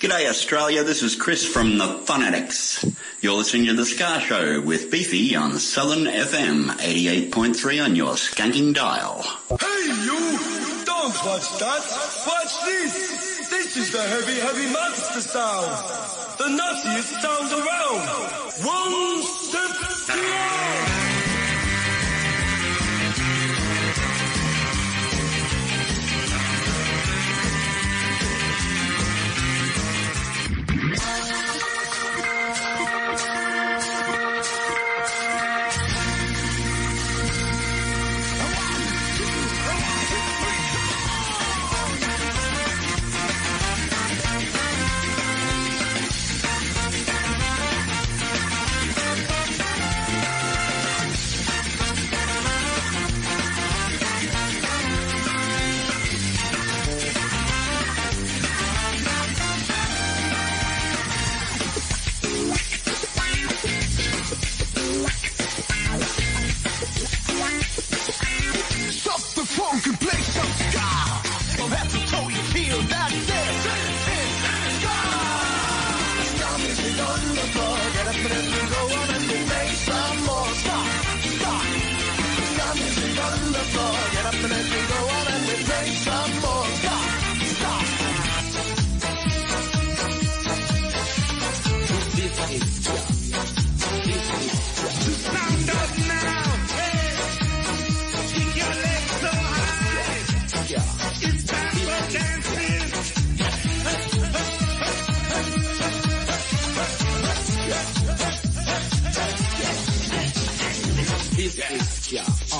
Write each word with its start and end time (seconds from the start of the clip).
G'day 0.00 0.30
Australia, 0.30 0.82
this 0.82 1.02
is 1.02 1.14
Chris 1.14 1.46
from 1.46 1.76
The 1.76 2.00
Phonetics. 2.06 2.86
You're 3.20 3.34
listening 3.34 3.66
to 3.66 3.74
The 3.74 3.84
Ska 3.84 4.18
Show 4.20 4.62
with 4.62 4.90
Beefy 4.90 5.36
on 5.36 5.58
Southern 5.58 6.06
FM 6.06 6.68
88.3 6.70 7.84
on 7.84 7.94
your 7.94 8.14
skanking 8.14 8.72
dial. 8.72 9.20
Hey 9.60 9.84
you! 10.02 10.38
Don't 10.86 11.14
watch 11.26 11.50
that! 11.58 11.84
Watch 12.26 12.64
this! 12.64 13.50
This 13.50 13.76
is 13.76 13.92
the 13.92 14.00
heavy, 14.00 14.40
heavy 14.40 14.72
monster 14.72 15.20
sound! 15.20 15.68
The 16.38 16.44
nuttiest 16.44 17.20
sound 17.20 17.52
around! 17.52 18.08
One 18.64 19.22
step 19.22 20.16
beyond! 20.16 20.89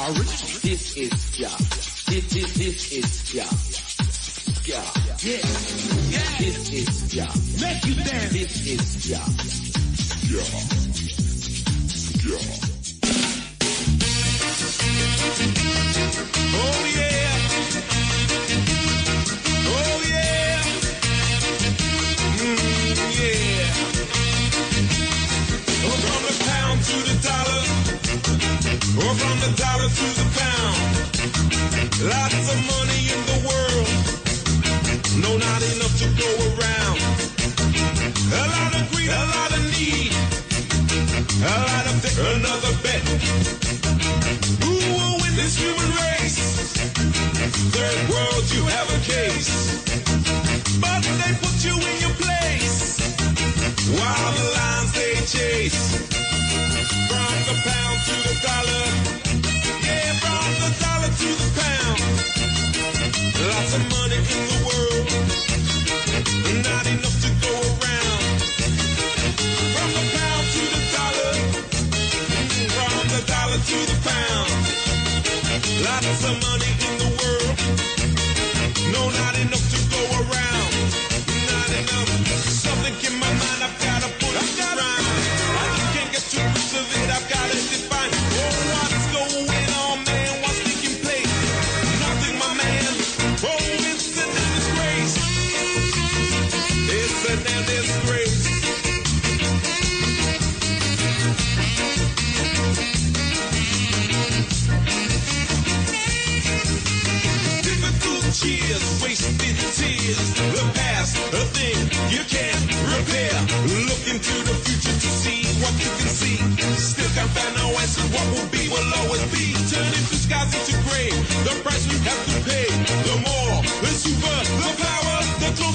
This 0.08 0.96
is 0.96 1.30
just 1.30 1.69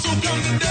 so 0.06 0.22
dumb 0.22 0.65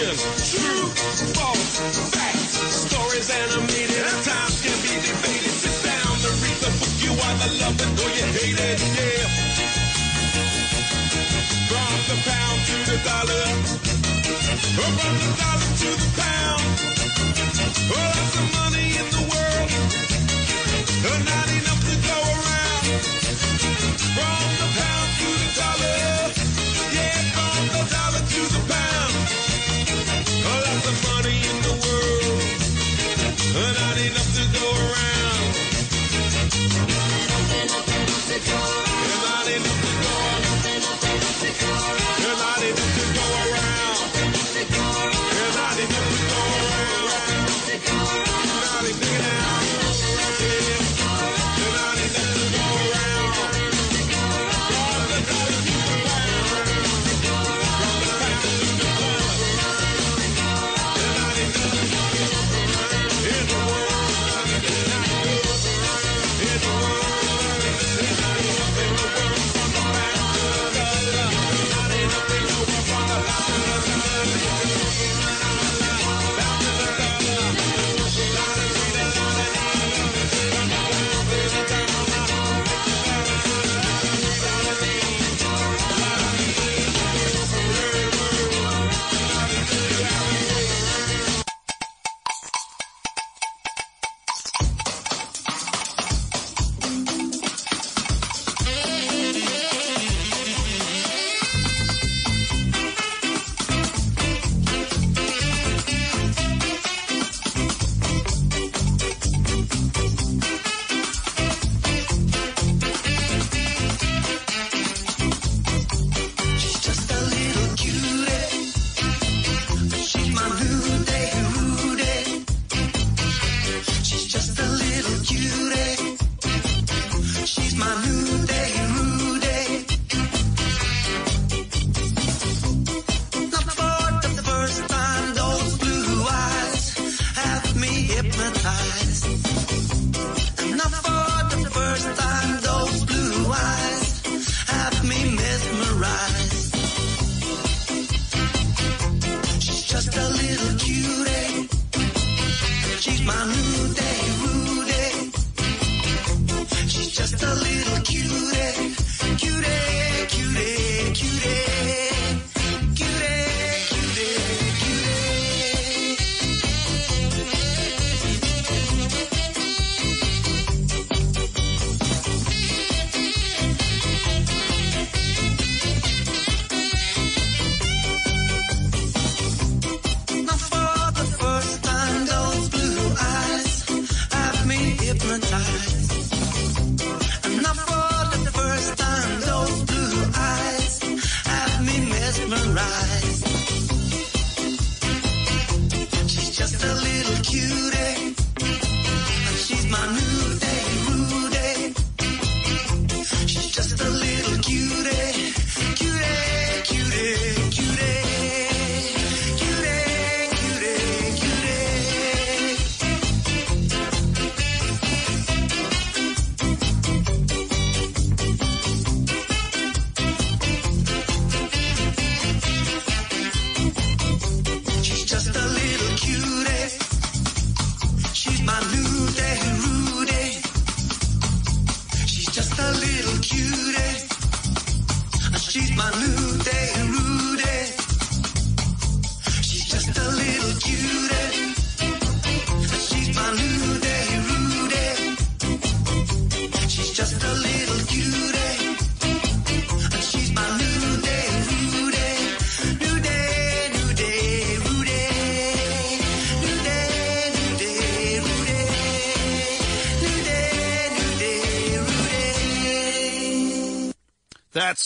fiction. 0.00 0.60
True, 0.60 0.86
false, 1.34 1.80
facts, 2.10 2.56
stories 2.88 3.30
animated. 3.30 4.04
At 4.04 4.24
times 4.24 4.62
can 4.62 4.76
be 4.82 4.94
debated. 5.00 5.52
Sit 5.52 5.76
down 5.84 6.16
and 6.16 6.36
read 6.42 6.58
the 6.64 6.70
book. 6.80 6.94
You 7.00 7.12
either 7.12 7.50
love 7.60 7.76
it 7.80 7.90
or 8.00 8.10
you 8.10 8.26
hate 8.32 8.58
it. 8.58 8.80
Yeah. 8.80 9.28
From 11.68 11.92
the 12.08 12.16
pound 12.28 12.58
to 12.66 12.76
the 12.90 12.98
dollar. 13.04 13.46
Or 14.80 14.90
from 15.00 15.14
the 15.20 15.30
dollar 15.40 15.70
to 15.80 15.90
the 16.00 16.10
pound. 16.16 16.64
Well, 17.90 18.10
lots 18.16 18.34
of 18.40 18.46
money 18.56 18.86
in 19.00 19.06
the 19.16 19.24
world. 19.30 19.70
But 21.02 21.20
not 21.28 21.48
enough 21.58 21.82
to 21.88 21.96
go 22.08 22.18
around. 22.36 22.86
From 24.16 24.44
the 24.60 24.68
pound 24.78 25.08
to 25.18 25.28
the 25.42 25.50
dollar. 25.60 26.39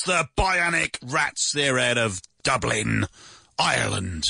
The 0.07 0.29
Bionic 0.37 0.99
Rats. 1.03 1.53
They're 1.55 1.79
out 1.79 1.97
of 1.97 2.21
Dublin, 2.43 3.07
Ireland. 3.59 4.25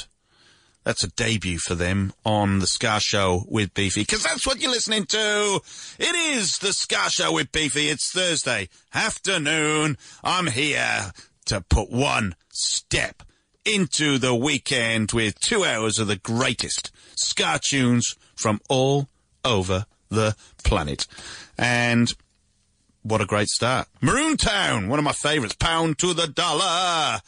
That's 0.85 1.02
a 1.02 1.09
debut 1.09 1.59
for 1.59 1.75
them 1.75 2.12
on 2.25 2.61
the 2.61 2.69
Ska 2.69 3.00
Show 3.00 3.45
with 3.49 3.75
Beefy, 3.75 4.02
because 4.02 4.23
that's 4.23 4.47
what 4.47 4.61
you're 4.61 4.71
listening 4.71 5.07
to. 5.07 5.61
It 5.99 6.14
is 6.14 6.59
the 6.59 6.73
Ska 6.73 7.11
Show 7.11 7.33
with 7.33 7.50
Beefy. 7.50 7.88
It's 7.88 8.12
Thursday 8.12 8.69
afternoon. 8.95 9.99
I'm 10.23 10.47
here 10.47 11.11
to 11.47 11.61
put 11.62 11.90
one 11.90 12.37
step 12.50 13.25
into 13.64 14.19
the 14.19 14.35
weekend 14.35 15.11
with 15.11 15.40
two 15.40 15.64
hours 15.64 15.99
of 15.99 16.07
the 16.07 16.16
greatest 16.16 16.93
Ska 17.16 17.59
tunes 17.69 18.14
from 18.37 18.61
all 18.69 19.09
over 19.45 19.87
the 20.09 20.37
planet. 20.62 21.09
And 21.59 22.14
what 23.05 23.21
a 23.21 23.27
great 23.27 23.49
start. 23.49 23.87
Maroon 24.01 24.37
Town, 24.37 24.89
one 24.89 24.99
of 24.99 25.05
my 25.05 25.13
favourites. 25.13 25.55
Pound 25.55 25.99
to 25.99 26.15
the 26.15 26.27
dollar. 26.27 27.21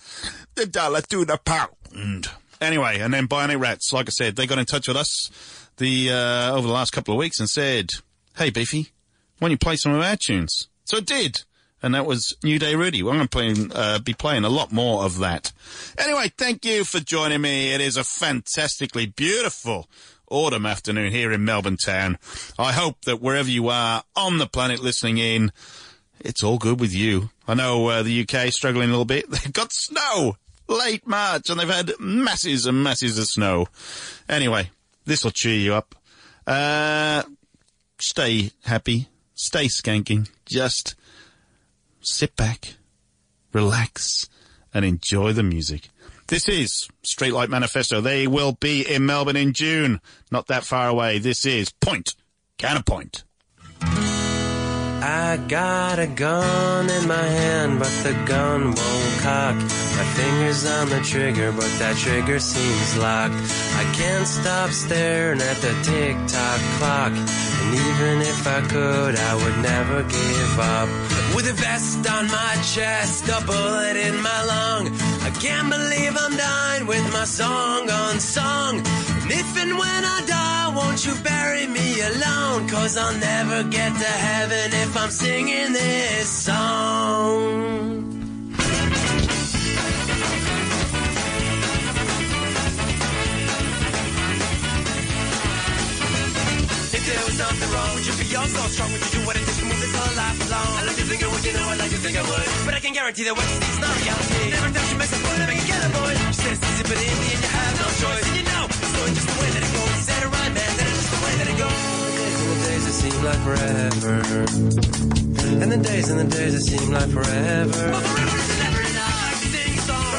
The 0.54 0.66
dollar 0.66 1.02
to 1.02 1.24
the 1.24 1.36
pound. 1.36 2.28
Anyway, 2.60 2.98
and 2.98 3.12
then 3.12 3.28
Bionic 3.28 3.60
Rats, 3.60 3.92
like 3.92 4.08
I 4.08 4.10
said, 4.10 4.36
they 4.36 4.46
got 4.46 4.58
in 4.58 4.64
touch 4.64 4.88
with 4.88 4.96
us 4.96 5.30
the 5.76 6.10
uh, 6.10 6.56
over 6.56 6.66
the 6.66 6.72
last 6.72 6.92
couple 6.92 7.12
of 7.12 7.18
weeks 7.18 7.38
and 7.38 7.48
said, 7.48 7.90
"Hey, 8.36 8.48
Beefy, 8.50 8.88
why 9.38 9.48
don't 9.48 9.50
you 9.52 9.58
play 9.58 9.76
some 9.76 9.92
of 9.92 10.00
our 10.00 10.16
tunes?" 10.16 10.68
So 10.84 10.96
I 10.96 11.00
did, 11.00 11.42
and 11.82 11.94
that 11.94 12.06
was 12.06 12.34
New 12.42 12.58
Day 12.58 12.74
Rudy. 12.74 13.02
Well, 13.02 13.12
I'm 13.12 13.26
going 13.26 13.68
to 13.68 13.76
uh, 13.76 13.98
be 13.98 14.14
playing 14.14 14.44
a 14.44 14.48
lot 14.48 14.72
more 14.72 15.04
of 15.04 15.18
that. 15.18 15.52
Anyway, 15.98 16.32
thank 16.38 16.64
you 16.64 16.84
for 16.84 17.00
joining 17.00 17.42
me. 17.42 17.74
It 17.74 17.82
is 17.82 17.98
a 17.98 18.04
fantastically 18.04 19.04
beautiful 19.04 19.88
autumn 20.28 20.66
afternoon 20.66 21.12
here 21.12 21.32
in 21.32 21.44
Melbourne 21.44 21.76
town. 21.76 22.18
I 22.58 22.72
hope 22.72 23.04
that 23.04 23.20
wherever 23.20 23.48
you 23.48 23.68
are 23.68 24.02
on 24.14 24.38
the 24.38 24.46
planet 24.46 24.80
listening 24.80 25.18
in, 25.18 25.52
it's 26.20 26.42
all 26.42 26.58
good 26.58 26.80
with 26.80 26.94
you. 26.94 27.30
I 27.46 27.54
know 27.54 27.86
uh, 27.88 28.02
the 28.02 28.22
UK 28.22 28.46
is 28.46 28.56
struggling 28.56 28.88
a 28.88 28.92
little 28.92 29.04
bit. 29.04 29.30
They've 29.30 29.52
got 29.52 29.72
snow 29.72 30.36
late 30.68 31.06
March 31.06 31.48
and 31.48 31.60
they've 31.60 31.68
had 31.68 31.92
masses 32.00 32.66
and 32.66 32.82
masses 32.82 33.18
of 33.18 33.26
snow. 33.26 33.66
Anyway, 34.28 34.70
this 35.04 35.24
will 35.24 35.30
cheer 35.30 35.54
you 35.54 35.74
up. 35.74 35.94
Uh, 36.46 37.22
stay 37.98 38.50
happy, 38.64 39.08
stay 39.34 39.66
skanking. 39.66 40.28
Just 40.44 40.94
sit 42.00 42.36
back, 42.36 42.74
relax, 43.52 44.28
and 44.72 44.84
enjoy 44.84 45.32
the 45.32 45.42
music. 45.42 45.88
This 46.28 46.48
is 46.48 46.88
Streetlight 47.04 47.50
Manifesto. 47.50 48.00
They 48.00 48.26
will 48.26 48.52
be 48.52 48.82
in 48.82 49.06
Melbourne 49.06 49.36
in 49.36 49.52
June. 49.52 50.00
Not 50.32 50.48
that 50.48 50.64
far 50.64 50.88
away. 50.88 51.18
This 51.18 51.46
is 51.46 51.70
Point. 51.70 52.16
Counterpoint. 52.58 53.22
I 55.02 55.36
got 55.48 55.98
a 55.98 56.06
gun 56.06 56.88
in 56.88 57.06
my 57.06 57.22
hand, 57.22 57.78
but 57.78 57.92
the 58.02 58.14
gun 58.26 58.64
won't 58.64 59.20
cock. 59.20 59.54
My 59.54 60.04
finger's 60.16 60.64
on 60.66 60.88
the 60.88 61.00
trigger, 61.00 61.52
but 61.52 61.70
that 61.78 61.96
trigger 61.96 62.38
seems 62.40 62.96
locked. 62.96 63.34
I 63.76 63.84
can't 63.94 64.26
stop 64.26 64.70
staring 64.70 65.40
at 65.40 65.56
the 65.56 65.74
tick 65.82 66.16
tock 66.26 66.60
clock. 66.78 67.12
And 67.12 67.74
even 67.74 68.22
if 68.22 68.46
I 68.46 68.60
could, 68.68 69.16
I 69.16 69.34
would 69.34 69.58
never 69.62 70.02
give 70.02 70.58
up. 70.58 70.88
With 71.34 71.50
a 71.50 71.52
vest 71.52 72.08
on 72.08 72.26
my 72.28 72.54
chest, 72.62 73.28
a 73.28 73.44
bullet 73.44 73.96
in 73.96 74.20
my 74.22 74.44
lung. 74.44 74.88
I 75.22 75.30
can't 75.40 75.68
believe 75.68 76.16
I'm 76.18 76.36
dying 76.36 76.86
with 76.86 77.12
my 77.12 77.24
song 77.24 77.88
unsung. 77.90 78.82
And 79.26 79.34
if 79.34 79.56
and 79.58 79.72
when 79.76 80.02
I 80.06 80.22
die, 80.24 80.72
won't 80.76 81.04
you 81.04 81.12
bury 81.24 81.66
me 81.66 81.98
alone? 81.98 82.68
Cause 82.68 82.96
I'll 82.96 83.18
never 83.18 83.64
get 83.64 83.90
to 83.90 84.06
heaven 84.06 84.70
if 84.70 84.96
I'm 84.96 85.10
singing 85.10 85.72
this 85.72 86.28
song. 86.30 88.06
If 96.94 97.02
there 97.02 97.18
was 97.26 97.34
something 97.34 97.70
wrong, 97.74 97.94
would 97.98 98.06
you 98.06 98.14
be 98.14 98.36
all 98.36 98.46
so 98.46 98.62
strong? 98.70 98.92
Would 98.92 99.02
you 99.10 99.10
do 99.10 99.26
what 99.26 99.34
it 99.34 99.42
takes 99.42 99.58
to 99.58 99.64
move 99.64 99.80
this 99.82 99.90
whole 99.90 100.14
life 100.14 100.38
along? 100.46 100.70
I 100.78 100.84
like 100.86 100.98
to 101.02 101.02
think 101.02 101.24
I 101.24 101.26
would, 101.34 101.44
you 101.44 101.52
know, 101.52 101.66
I 101.66 101.74
like 101.74 101.90
to 101.90 101.98
think 101.98 102.16
I 102.16 102.22
would. 102.22 102.46
But 102.64 102.74
I 102.74 102.78
can 102.78 102.92
guarantee 102.92 103.24
that 103.24 103.34
what 103.34 103.42
you 103.42 103.58
see 103.58 103.72
is 103.74 103.80
not 103.82 103.90
reality. 103.90 104.54
Never 104.54 104.70
touch 104.70 104.86
you, 104.86 104.98
point, 105.02 105.42
I 105.42 105.46
make 105.50 105.58
it 105.58 105.66
get 105.66 105.82
a 105.82 105.90
boy. 105.98 106.14
She 106.30 106.46
said 106.46 106.52
it's 106.54 106.70
easy, 106.70 106.82
but 106.86 106.94
in 106.94 107.10
the 107.10 107.26
end 107.34 107.42
you 107.42 107.50
have 107.50 107.74
no 107.82 107.88
choice. 107.98 108.55
Seem 113.10 113.22
like 113.22 113.42
forever. 113.46 114.14
And 115.62 115.70
the 115.70 115.78
days 115.78 116.10
and 116.10 116.18
the 116.18 116.28
days 116.36 116.52
that 116.54 116.64
seem 116.66 116.90
like 116.90 117.10
forever. 117.10 117.84
But. 117.92 118.02
I 118.02 118.10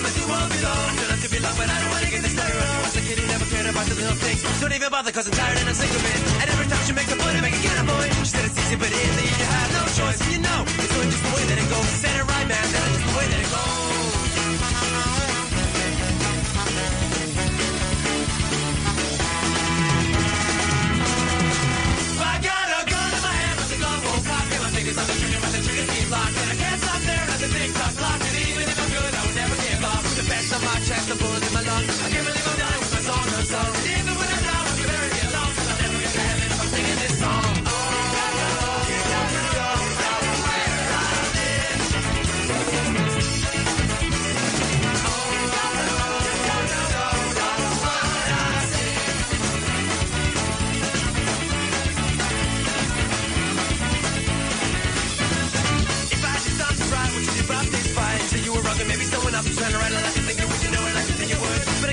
a 0.07 0.23
won't 0.31 0.49
be 0.55 0.59
long. 0.63 0.89
Don't 0.95 1.19
to 1.19 1.29
be 1.29 1.39
but 1.59 1.67
I 1.67 1.77
don't 1.83 1.91
want 1.91 2.03
to 2.05 2.11
get 2.11 2.21
this 2.23 2.35
a 2.95 3.01
kid 3.03 3.17
who 3.19 3.27
never 3.27 3.45
cared 3.51 3.67
about 3.67 3.85
the. 3.87 3.95
Don't 4.61 4.73
even 4.73 4.89
bother, 4.89 5.11
cause 5.11 5.27
I'm 5.27 5.35
tired 5.35 5.57
and 5.59 5.67
I'm 5.67 5.75
sick 5.75 5.91
of 5.91 5.99
it. 5.99 6.19
And 6.41 6.47
every 6.47 6.67
time 6.71 6.83
she 6.87 6.93
makes 6.93 7.11
a 7.11 7.17
point, 7.19 7.35
I 7.35 7.41
make 7.41 7.55
it 7.59 7.63
get 7.63 7.75
a. 7.75 7.83
She 8.23 8.31
said 8.31 8.45
it's 8.45 8.55
easy, 8.55 8.75
but 8.79 8.87
in 8.87 9.13
the 9.19 9.25
end 9.27 9.35
you 9.35 9.47
have 9.51 9.69
no 9.75 9.83
choice. 9.99 10.21
You 10.31 10.39
know, 10.39 10.59
it's 10.63 10.93
going 10.95 11.09
just 11.11 11.23
the 11.27 11.33
way 11.35 11.43
that 11.43 11.57
it 11.59 11.67
goes. 11.67 11.89
Said 11.99 12.15
it 12.15 12.23
right, 12.23 12.47
man, 12.47 12.67
that 12.71 12.83
is 12.87 12.95
just 12.95 13.03
the 13.03 13.13
way 13.19 13.25
that 13.27 13.39
it 13.43 13.51
goes. 13.51 13.86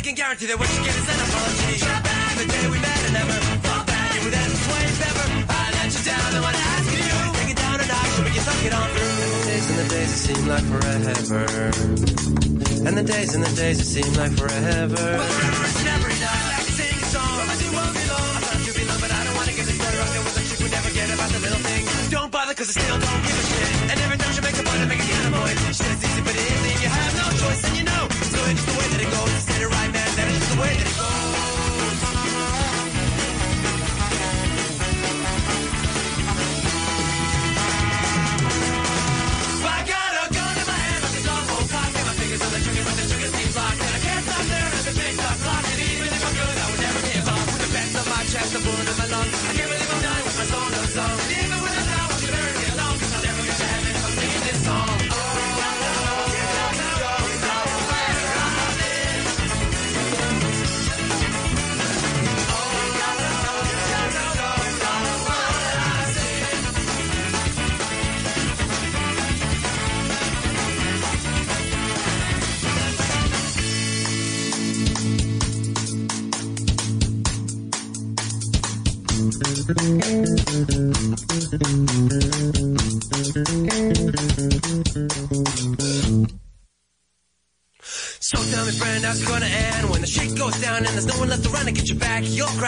Can 0.05 0.15
guarantee 0.15 0.45
that 0.45 0.59
what 0.61 0.69
you 0.69 0.85
get 0.85 0.93
is 0.93 1.09
an 1.09 1.17
apology. 1.17 1.81
Drop 1.81 2.05
back 2.05 2.37
the 2.37 2.45
day 2.45 2.69
we 2.69 2.77
met 2.77 3.01
and 3.09 3.15
never 3.17 3.33
fall 3.65 3.89
back. 3.89 4.13
You 4.13 4.21
were 4.29 4.37
that 4.37 4.53
way 4.69 4.85
if. 4.85 5.01
I 5.49 5.73
let 5.81 5.89
you 5.97 6.05
down, 6.05 6.29
I 6.29 6.41
want 6.45 6.57
to 6.61 6.65
ask 6.77 6.93
you. 6.93 7.09
Take 7.41 7.49
it 7.49 7.57
down 7.57 7.81
a 7.81 7.87
notch, 7.89 8.13
so 8.13 8.21
we 8.21 8.37
can 8.37 8.45
talk 8.45 8.61
it 8.69 8.75
on 8.77 8.85
through. 8.93 9.17
The 9.33 9.49
days 9.49 9.65
and 9.73 9.79
the 9.81 9.89
days 9.89 10.09
that 10.13 10.21
seem 10.21 10.45
like 10.45 10.67
forever. 10.69 11.41
And 12.85 12.95
the 13.01 13.03
days 13.03 13.33
and 13.33 13.43
the 13.49 13.55
days 13.57 13.77
that 13.81 13.89
seem 13.89 14.13
like 14.21 14.37
forever. 14.37 14.93
Well, 14.93 15.25
forever 15.25 15.65
is 15.73 15.85
never 15.89 16.14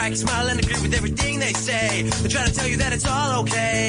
You'll 0.07 0.15
smile, 0.15 0.47
and 0.47 0.59
agree 0.59 0.81
with 0.81 0.93
everything 0.93 1.39
they 1.39 1.51
say. 1.51 2.03
They 2.03 2.29
try 2.29 2.45
to 2.45 2.53
tell 2.53 2.67
you 2.67 2.77
that 2.77 2.93
it's 2.93 3.05
all 3.05 3.41
okay. 3.41 3.86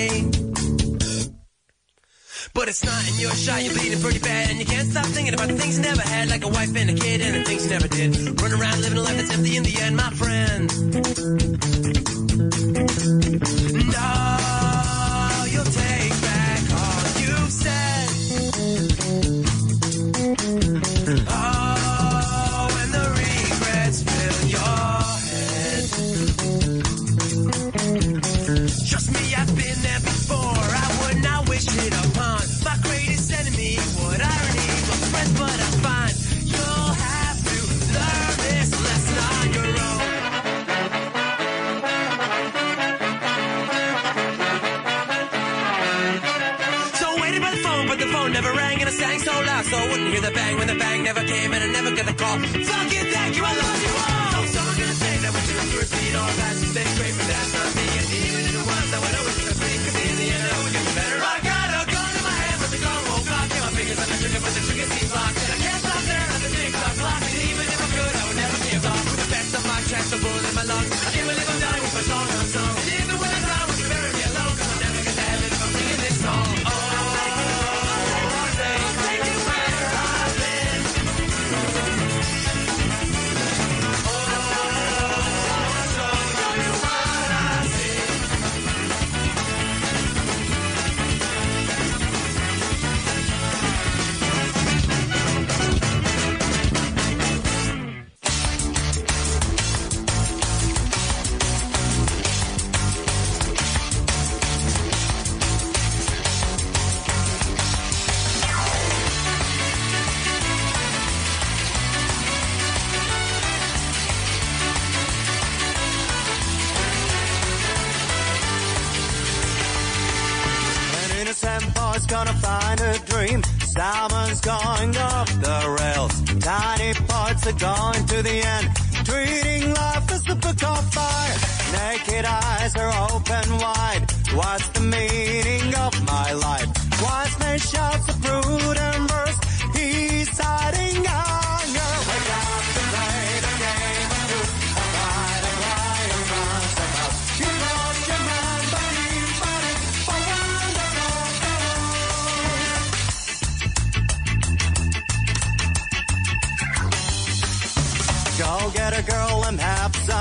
Innocent 121.40 121.74
boy's 121.74 122.06
gonna 122.06 122.32
find 122.32 122.80
a 122.80 122.98
dream. 123.10 123.42
Salmon's 123.60 124.40
going 124.40 124.96
off 124.96 125.28
the 125.40 125.76
rails. 125.78 126.22
Tiny 126.42 126.94
parts 127.06 127.46
are 127.46 127.52
going 127.52 128.06
to 128.06 128.22
the 128.22 128.42
end. 128.54 128.66
Treating 129.04 129.72
life 129.72 130.10
as 130.10 130.22
the 130.24 130.34
book 130.34 130.62
on 130.64 130.82
fire. 130.90 131.36
Naked 131.72 132.24
eyes 132.24 132.74
are 132.74 133.12
open 133.12 133.58
wide. 133.58 134.04
What's 134.34 134.68
the 134.70 134.80
meaning 134.80 135.74
of 135.76 136.04
my 136.04 136.32
life? 136.32 136.68
Wise 137.02 137.38
man 137.38 137.58
shouts 137.58 138.08
a 138.08 138.18
prudent 138.20 139.10
verse. 139.10 139.38
He's 139.76 140.38
hiding 140.38 141.06
out. 141.06 141.47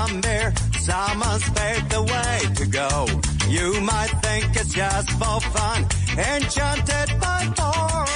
from 0.08 0.20
there. 0.22 0.52
Someone's 0.78 1.48
paved 1.50 1.90
the 1.90 2.02
way 2.02 2.54
to 2.54 2.66
go. 2.66 3.06
You 3.48 3.80
might 3.80 4.12
think 4.22 4.56
it's 4.56 4.72
just 4.72 5.10
for 5.12 5.40
fun, 5.40 5.82
enchanted 6.16 7.20
by 7.20 7.40
four. 7.56 8.07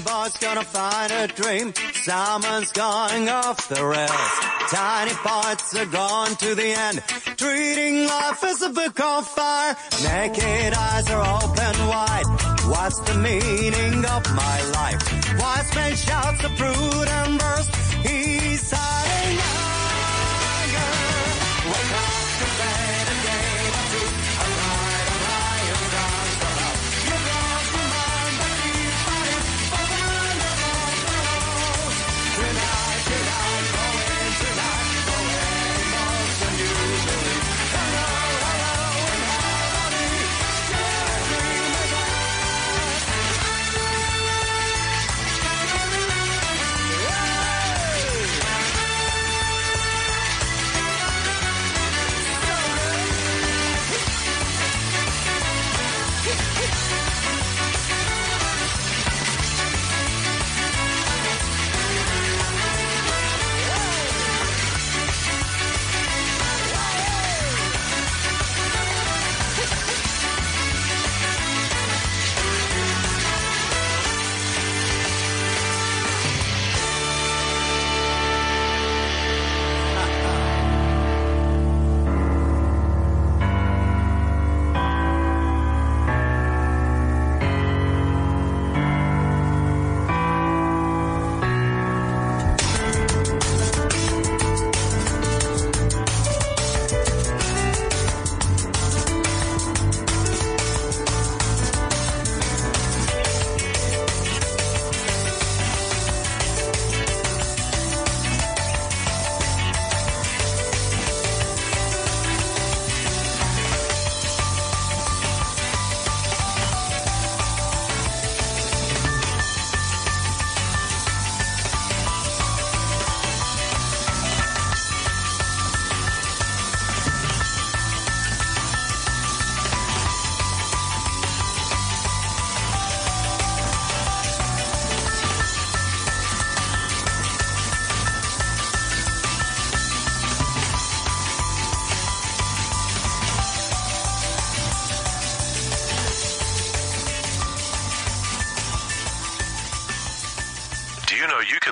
boy's 0.00 0.36
gonna 0.38 0.64
find 0.64 1.12
a 1.12 1.26
dream. 1.28 1.72
Someone's 1.92 2.72
going 2.72 3.28
off 3.28 3.68
the 3.68 3.84
rails. 3.84 4.32
Tiny 4.70 5.12
parts 5.12 5.74
are 5.74 5.86
gone 5.86 6.34
to 6.36 6.54
the 6.54 6.70
end. 6.86 7.02
Treating 7.36 8.06
life 8.06 8.42
as 8.44 8.62
a 8.62 8.70
book 8.70 8.98
on 9.00 9.24
fire. 9.24 9.76
Naked 10.02 10.74
eyes 10.74 11.10
are 11.10 11.42
open 11.42 11.86
wide. 11.88 12.26
What's 12.72 12.98
the 13.00 13.14
meaning 13.14 14.04
of 14.04 14.22
my 14.34 14.62
life? 14.78 15.02
Wise 15.38 15.74
men 15.74 15.96
shouts 15.96 16.44
a 16.44 16.50
prudent 16.50 17.42
verse. 17.42 17.68
He 18.06 18.39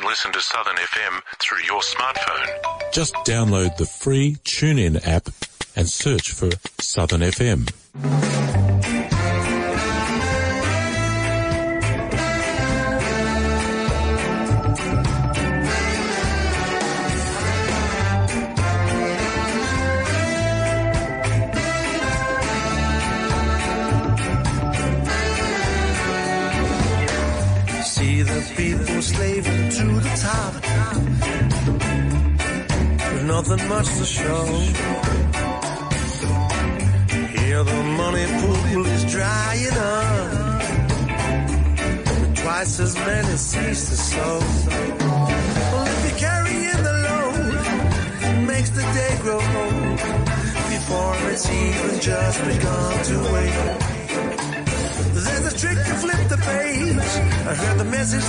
listen 0.09 0.33
to 0.33 0.41
Southern 0.41 0.77
FM 0.77 1.21
through 1.39 1.63
your 1.65 1.83
smartphone? 1.83 2.93
Just 2.93 3.15
download 3.27 3.77
the 3.77 3.85
free 3.85 4.37
TuneIn 4.43 5.07
app 5.07 5.29
and 5.77 5.87
search 5.87 6.33
for 6.33 6.49
Southern 6.81 7.21
FM. 7.21 8.28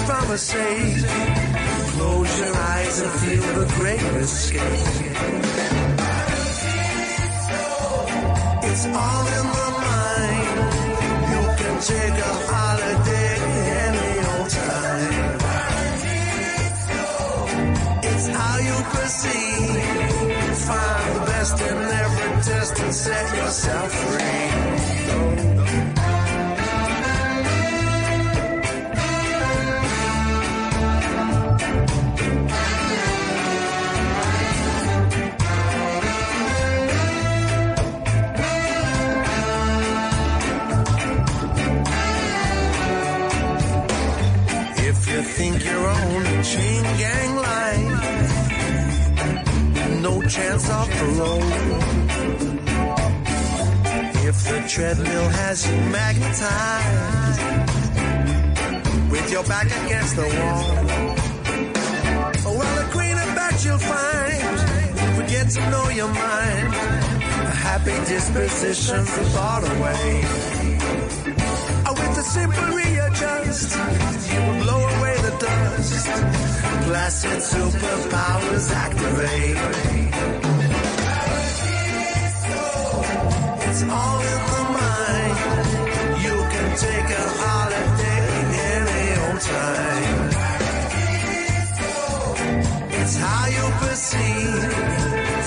From 0.09 0.31
a 0.31 0.37
sage. 0.37 1.03
Close 1.93 2.39
your 2.39 2.55
eyes 2.55 2.99
and 3.01 3.13
feel 3.21 3.47
the 3.59 3.67
great 3.77 4.01
escape. 4.25 4.85
It's 8.69 8.85
all 9.03 9.25
in 9.37 9.45
the 9.57 9.69
mind. 9.87 10.57
You 11.31 11.41
can 11.59 11.75
take 11.93 12.17
a 12.29 12.33
holiday 12.51 13.33
any 13.85 14.11
old 14.31 14.49
time. 14.49 15.37
It's 18.09 18.27
how 18.37 18.55
you 18.67 18.77
perceive. 18.95 19.85
Find 20.69 21.09
the 21.17 21.23
best 21.31 21.55
in 21.69 21.77
every 22.03 22.31
test 22.47 22.73
and 22.83 22.93
set 22.93 23.25
yourself 23.37 23.91
free. 23.93 24.78
Chance 50.29 50.69
off 50.69 50.87
the 50.87 51.05
road. 51.17 51.41
If 54.29 54.37
the 54.47 54.63
treadmill 54.69 55.29
has 55.29 55.67
you 55.67 55.75
magnetized, 55.89 57.41
with 59.09 59.31
your 59.31 59.43
back 59.45 59.65
against 59.65 60.15
the 60.15 60.27
wall. 60.37 60.65
Oh, 62.45 62.55
well, 62.59 62.75
the 62.77 62.91
greener 62.91 63.25
back 63.33 63.55
you'll 63.65 63.79
find, 63.79 64.59
forget 65.17 65.49
to 65.49 65.69
know 65.71 65.89
your 65.89 66.09
mind. 66.09 66.73
A 66.73 67.55
happy 67.67 67.97
disposition 68.05 69.05
for 69.05 69.23
thought 69.33 69.63
away. 69.63 70.23
Oh, 71.87 71.93
with 71.93 72.17
a 72.17 72.23
simple 72.23 72.67
readjust, 72.77 73.75
you 74.31 74.39
will 74.45 74.59
blow 74.63 74.81
away 74.95 75.15
the 75.25 75.33
dust. 75.39 76.05
Placid 76.85 77.41
superpowers 77.41 78.71
activate. 78.71 80.08
It's 83.81 83.89
all 83.89 84.19
in 84.19 84.41
the 84.51 84.63
mind. 84.75 85.35
You 86.21 86.35
can 86.51 86.69
take 86.75 87.09
a 87.15 87.25
holiday 87.39 88.19
any 88.75 89.05
old 89.23 89.39
time. 89.39 90.19
It's 92.91 93.15
how 93.15 93.45
you 93.47 93.65
perceive. 93.79 94.73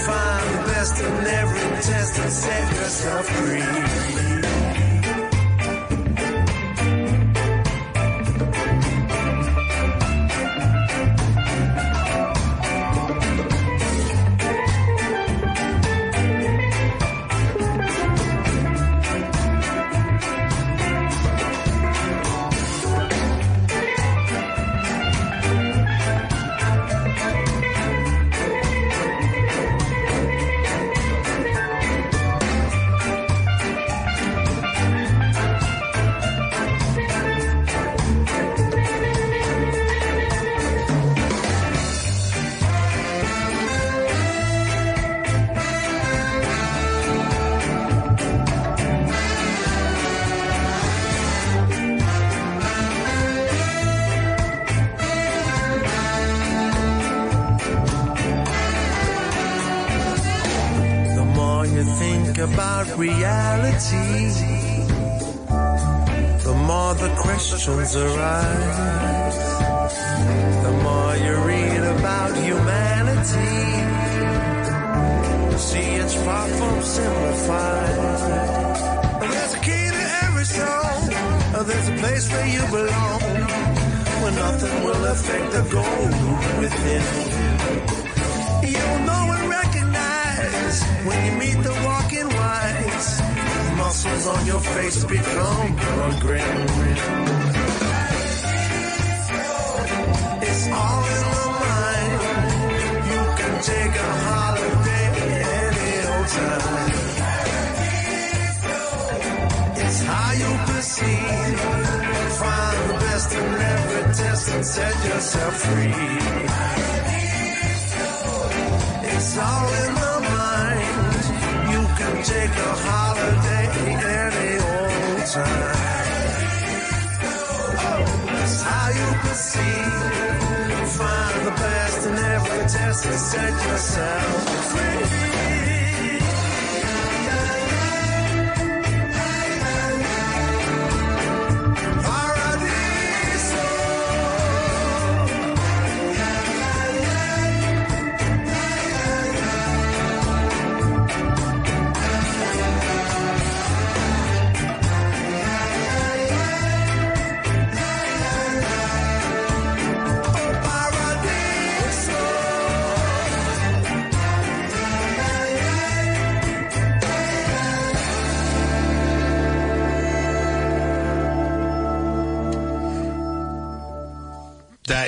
Find 0.06 0.44
the 0.48 0.60
best 0.72 0.96
in 0.98 1.26
every 1.26 1.82
test 1.82 2.18
and 2.20 2.32
set 2.32 2.72
yourself 2.72 3.26
free. 3.26 4.31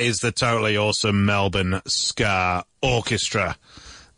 Is 0.05 0.19
the 0.19 0.31
totally 0.31 0.77
awesome 0.77 1.25
Melbourne 1.25 1.81
Ska 1.87 2.64
Orchestra. 2.83 3.57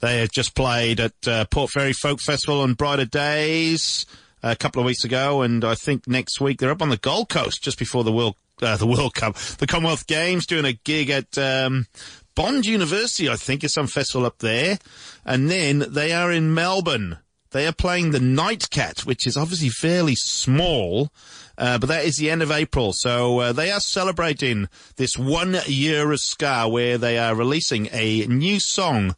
They 0.00 0.18
have 0.18 0.32
just 0.32 0.56
played 0.56 0.98
at 0.98 1.12
uh, 1.28 1.44
Port 1.44 1.70
Fairy 1.70 1.92
Folk 1.92 2.20
Festival 2.20 2.62
on 2.62 2.74
Brighter 2.74 3.04
Days 3.04 4.04
a 4.42 4.56
couple 4.56 4.80
of 4.80 4.86
weeks 4.86 5.04
ago, 5.04 5.42
and 5.42 5.64
I 5.64 5.76
think 5.76 6.08
next 6.08 6.40
week 6.40 6.58
they're 6.58 6.72
up 6.72 6.82
on 6.82 6.88
the 6.88 6.96
Gold 6.96 7.28
Coast 7.28 7.62
just 7.62 7.78
before 7.78 8.02
the 8.02 8.10
World 8.10 8.34
uh, 8.60 8.76
the 8.76 8.86
World 8.86 9.14
Cup, 9.14 9.36
the 9.36 9.66
Commonwealth 9.66 10.08
Games, 10.08 10.44
doing 10.44 10.64
a 10.64 10.72
gig 10.72 11.08
at 11.08 11.38
um, 11.38 11.86
Bond 12.34 12.66
University, 12.66 13.28
I 13.28 13.36
think, 13.36 13.62
is 13.62 13.72
some 13.72 13.86
festival 13.86 14.26
up 14.26 14.38
there, 14.38 14.78
and 15.24 15.48
then 15.48 15.84
they 15.88 16.12
are 16.12 16.32
in 16.32 16.52
Melbourne. 16.52 17.18
They 17.56 17.66
are 17.66 17.72
playing 17.72 18.10
the 18.10 18.18
Nightcat, 18.18 19.06
which 19.06 19.26
is 19.26 19.34
obviously 19.34 19.70
fairly 19.70 20.14
small, 20.14 21.10
uh, 21.56 21.78
but 21.78 21.86
that 21.86 22.04
is 22.04 22.16
the 22.16 22.30
end 22.30 22.42
of 22.42 22.50
April. 22.50 22.92
So 22.92 23.38
uh, 23.38 23.52
they 23.54 23.70
are 23.70 23.80
celebrating 23.80 24.68
this 24.96 25.16
one 25.16 25.56
year 25.64 26.12
of 26.12 26.20
ska 26.20 26.68
where 26.68 26.98
they 26.98 27.16
are 27.16 27.34
releasing 27.34 27.88
a 27.92 28.26
new 28.26 28.60
song 28.60 29.16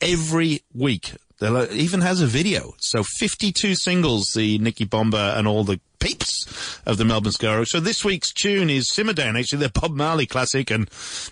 every 0.00 0.60
week. 0.72 1.14
There 1.40 1.68
even 1.72 2.00
has 2.02 2.20
a 2.20 2.26
video. 2.26 2.74
So 2.78 3.02
52 3.02 3.74
singles, 3.74 4.34
the 4.36 4.58
Nicky 4.58 4.84
Bomba 4.84 5.34
and 5.36 5.48
all 5.48 5.64
the 5.64 5.80
peeps 5.98 6.80
of 6.86 6.96
the 6.96 7.04
Melbourne 7.04 7.32
Ska. 7.32 7.66
So 7.66 7.80
this 7.80 8.04
week's 8.04 8.32
tune 8.32 8.70
is 8.70 8.88
Simmer 8.88 9.12
Down, 9.12 9.36
actually 9.36 9.66
the 9.66 9.80
Bob 9.80 9.92
Marley 9.92 10.26
classic 10.26 10.70
and 10.70 10.88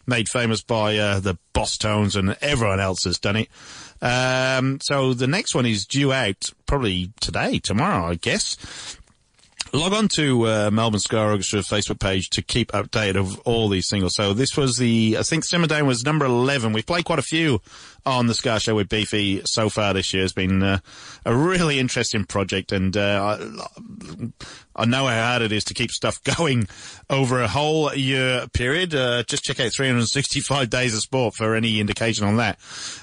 made 0.07 0.29
famous 0.29 0.63
by 0.63 0.97
uh, 0.97 1.21
the 1.21 1.39
Bosstones 1.55 2.17
and 2.17 2.37
everyone 2.41 2.81
else 2.81 3.05
has 3.05 3.19
done 3.19 3.37
it. 3.37 3.49
Um, 4.03 4.79
so 4.83 5.15
the 5.15 5.27
next 5.27 5.55
one 5.55 5.67
is 5.67 5.87
due 5.87 6.13
out 6.13 6.51
probably 6.67 7.13
today, 7.21 7.59
tomorrow, 7.59 8.07
I 8.07 8.15
guess. 8.15 8.57
Log 9.73 9.93
on 9.93 10.09
to 10.09 10.47
uh, 10.47 10.71
Melbourne 10.71 11.01
Ska 11.01 11.21
Orchestra 11.21 11.61
Facebook 11.61 11.99
page 11.99 12.31
to 12.31 12.43
keep 12.43 12.73
updated 12.73 13.17
of 13.17 13.39
all 13.41 13.69
these 13.69 13.89
singles. 13.89 14.15
So 14.15 14.33
this 14.33 14.57
was 14.57 14.79
the, 14.79 15.17
I 15.19 15.23
think 15.23 15.45
Simmer 15.45 15.67
Down 15.67 15.87
was 15.87 16.05
number 16.05 16.25
11. 16.25 16.73
We've 16.73 16.87
played 16.87 17.05
quite 17.05 17.19
a 17.19 17.23
few 17.23 17.61
on 18.07 18.27
the 18.27 18.35
Ska 18.35 18.61
Show 18.61 18.77
with 18.77 18.89
Beefy 18.89 19.43
so 19.45 19.69
far 19.69 19.93
this 19.93 20.15
year. 20.15 20.25
It's 20.25 20.33
been 20.33 20.63
uh, 20.63 20.79
a 21.27 21.37
really 21.37 21.79
interesting 21.79 22.25
project 22.25 22.73
and 22.73 22.97
uh, 22.97 23.39
I, 24.77 24.85
know 24.85 25.07
how 25.07 25.23
hard 25.23 25.43
it 25.43 25.53
is 25.53 25.65
to 25.65 25.75
keep 25.75 25.91
stuff 25.91 26.23
going 26.39 26.69
over 27.09 27.41
a 27.41 27.49
whole 27.49 27.95
year 27.95 28.47
period. 28.53 28.95
Uh, 28.95 29.23
just 29.25 29.45
check 29.45 29.61
out 29.61 29.73
365 29.73 30.71
Days 30.71 30.95
of 30.95 31.01
Sport 31.01 31.35
for 31.35 31.55
any 31.55 31.81
indication 31.81 32.27
on 32.27 32.37
that. 32.37 32.59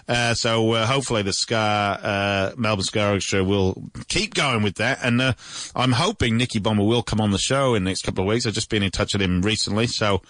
Uh, 0.08 0.34
so 0.34 0.72
uh, 0.74 0.86
hopefully 0.86 1.22
the 1.22 1.34
Ska, 1.34 1.56
uh, 1.56 2.52
Melbourne 2.58 2.84
Ska 2.84 3.10
Orchestra 3.10 3.44
will 3.44 3.90
keep 4.08 4.34
going 4.34 4.64
with 4.64 4.76
that. 4.76 5.00
And 5.04 5.22
uh, 5.22 5.34
I'm 5.76 5.94
hoping 5.94 6.38
Nicky 6.38 6.60
Bomba 6.60 6.84
will 6.84 7.04
come 7.04 7.22
on 7.22 7.32
the 7.32 7.38
show 7.38 7.76
in 7.76 7.84
the 7.84 7.90
next 7.90 8.04
couple 8.04 8.24
of 8.24 8.28
weeks. 8.28 8.46
I've 8.46 8.54
just 8.54 8.70
been 8.70 8.84
in 8.84 8.92
touch 8.92 9.14
with 9.14 9.22
him 9.22 9.42
recently, 9.42 9.88
so 9.88 10.22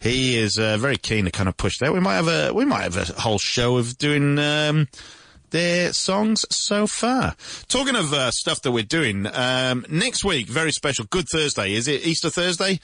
he 0.00 0.36
is 0.36 0.58
uh, 0.58 0.76
very 0.78 0.96
keen 0.96 1.24
to 1.24 1.30
kind 1.30 1.48
of 1.48 1.56
push 1.56 1.78
that. 1.78 1.92
We 1.92 2.00
might 2.00 2.16
have 2.16 2.28
a 2.28 2.52
we 2.52 2.64
might 2.64 2.82
have 2.82 2.96
a 2.96 3.20
whole 3.20 3.38
show 3.38 3.76
of 3.76 3.98
doing. 3.98 4.38
Um, 4.38 4.88
their 5.54 5.92
songs 5.92 6.44
so 6.50 6.84
far. 6.84 7.36
Talking 7.68 7.94
of 7.94 8.12
uh, 8.12 8.32
stuff 8.32 8.60
that 8.62 8.72
we're 8.72 8.82
doing, 8.82 9.28
um, 9.32 9.86
next 9.88 10.24
week, 10.24 10.48
very 10.48 10.72
special, 10.72 11.04
Good 11.04 11.28
Thursday. 11.28 11.74
Is 11.74 11.86
it 11.86 12.04
Easter 12.04 12.28
Thursday? 12.28 12.80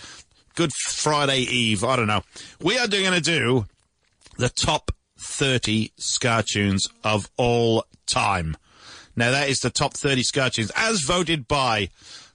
Good 0.55 0.73
Friday 0.73 1.41
Eve. 1.41 1.83
I 1.83 1.97
don't 1.97 2.07
know. 2.07 2.23
We 2.61 2.79
are 2.79 2.87
going 2.87 3.13
to 3.13 3.21
do 3.21 3.67
the 4.39 4.51
top 4.51 4.93
30 5.19 5.91
Ska 5.99 6.45
tunes 6.49 6.89
of 7.03 7.29
all 7.37 7.87
time. 8.07 8.57
Now, 9.17 9.33
that 9.33 9.49
is 9.49 9.59
the 9.59 9.71
top 9.71 9.95
30 9.95 10.23
Ska 10.23 10.51
tunes 10.51 10.71
as 10.77 11.01
voted 11.01 11.49
by 11.49 11.89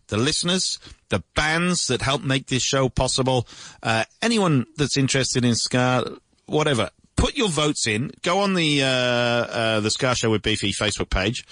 the 0.07 0.17
listeners, 0.17 0.79
the 1.07 1.23
bands 1.33 1.87
that 1.87 2.01
help 2.01 2.23
make 2.23 2.47
this 2.47 2.61
show 2.61 2.89
possible, 2.89 3.47
uh, 3.81 4.03
anyone 4.21 4.65
that's 4.75 4.97
interested 4.97 5.45
in 5.45 5.55
Ska, 5.55 6.17
whatever 6.45 6.89
put 7.25 7.35
your 7.35 7.49
votes 7.49 7.87
in. 7.87 8.11
Go 8.21 8.39
on 8.39 8.53
the 8.53 8.83
uh, 8.83 8.87
uh, 8.87 9.79
the 9.79 9.89
Ska 9.89 10.13
Show 10.13 10.29
with 10.29 10.43
Beefy 10.43 10.71
Facebook 10.71 11.09
page. 11.09 11.43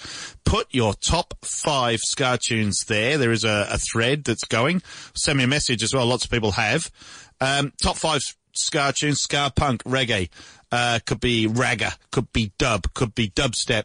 Put 0.44 0.68
your 0.70 0.94
top 0.94 1.34
five 1.42 1.98
Ska 1.98 2.38
tunes 2.40 2.84
there. 2.86 3.18
There 3.18 3.32
is 3.32 3.42
a, 3.42 3.66
a 3.70 3.78
thread 3.78 4.22
that's 4.22 4.44
going. 4.44 4.82
Send 5.14 5.38
me 5.38 5.44
a 5.44 5.48
message 5.48 5.82
as 5.82 5.92
well. 5.92 6.06
Lots 6.06 6.26
of 6.26 6.30
people 6.30 6.52
have. 6.52 6.92
Um, 7.40 7.72
top 7.82 7.96
five 7.96 8.20
Ska 8.52 8.92
tunes: 8.96 9.20
Ska 9.20 9.50
punk, 9.54 9.82
reggae. 9.82 10.28
Uh, 10.70 11.00
could 11.06 11.20
be 11.20 11.48
ragga, 11.48 11.96
could 12.10 12.32
be 12.32 12.52
dub, 12.58 12.92
could 12.94 13.14
be 13.14 13.28
dubstep, 13.30 13.84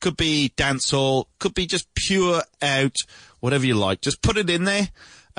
could 0.00 0.16
be 0.16 0.52
dancehall, 0.56 1.26
could 1.38 1.52
be 1.52 1.66
just 1.66 1.86
pure 1.94 2.42
out, 2.62 2.96
whatever 3.40 3.66
you 3.66 3.74
like. 3.74 4.00
Just 4.00 4.22
put 4.22 4.38
it 4.38 4.48
in 4.48 4.64
there. 4.64 4.88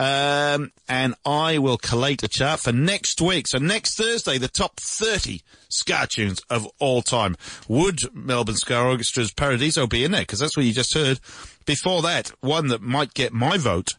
Um, 0.02 0.72
and 0.90 1.14
I 1.28 1.60
will 1.60 1.78
collate 1.78 2.24
a 2.24 2.28
chart 2.28 2.60
for 2.60 2.72
next 2.72 3.22
week. 3.22 3.48
So 3.48 3.60
next 3.60 3.96
Thursday, 3.96 4.40
the 4.40 4.48
top 4.48 4.80
30 4.80 5.44
ska 5.70 6.08
tunes 6.10 6.42
of 6.50 6.68
all 6.80 7.04
time. 7.04 7.36
Would 7.68 8.00
Melbourne 8.12 8.56
Ska 8.56 8.74
Orchestra's 8.74 9.32
Paradiso 9.32 9.86
be 9.86 10.04
in 10.04 10.10
there? 10.10 10.22
Because 10.22 10.40
that's 10.40 10.58
what 10.58 10.66
you 10.66 10.74
just 10.74 10.96
heard. 10.96 11.20
Before 11.68 12.02
that, 12.02 12.32
one 12.40 12.70
that 12.70 12.82
might 12.82 13.14
get 13.14 13.32
my 13.32 13.60
vote. 13.60 13.90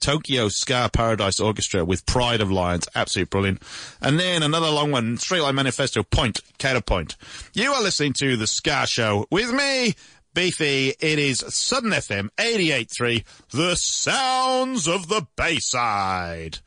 Tokyo 0.00 0.48
Ska 0.48 0.90
Paradise 0.92 1.38
Orchestra 1.38 1.84
with 1.84 2.06
Pride 2.06 2.40
of 2.40 2.50
Lions. 2.50 2.88
Absolutely 2.96 3.28
brilliant. 3.28 3.62
And 4.00 4.18
then 4.18 4.42
another 4.42 4.68
long 4.68 4.90
one, 4.90 5.16
Streetlight 5.16 5.54
Manifesto, 5.54 6.02
Point, 6.02 6.40
Counterpoint. 6.58 7.14
You 7.54 7.72
are 7.72 7.80
listening 7.80 8.14
to 8.14 8.36
The 8.36 8.48
Ska 8.48 8.84
Show 8.88 9.28
with 9.30 9.52
me, 9.52 9.94
Beefy. 10.34 10.94
It 11.00 11.18
is 11.18 11.44
Southern 11.48 11.90
FM 11.90 12.28
88.3, 12.38 13.24
the 13.50 13.74
sounds 13.74 14.88
of 14.88 15.08
the 15.08 15.26
Bayside. 15.36 16.58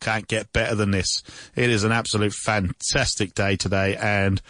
Can't 0.00 0.28
get 0.28 0.52
better 0.52 0.74
than 0.74 0.90
this. 0.90 1.22
It 1.54 1.70
is 1.70 1.84
an 1.84 1.92
absolute 1.92 2.34
fantastic 2.34 3.34
day 3.34 3.56
today 3.56 3.96
and 3.96 4.42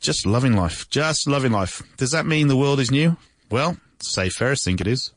just 0.00 0.26
loving 0.26 0.54
life. 0.54 0.88
Just 0.90 1.26
loving 1.26 1.52
life. 1.52 1.82
Does 1.96 2.10
that 2.10 2.26
mean 2.26 2.48
the 2.48 2.56
world 2.56 2.78
is 2.78 2.90
new? 2.90 3.16
Well, 3.50 3.78
Save 4.00 4.34
Ferris 4.34 4.64
think 4.64 4.80
it 4.80 4.86
is. 4.86 5.13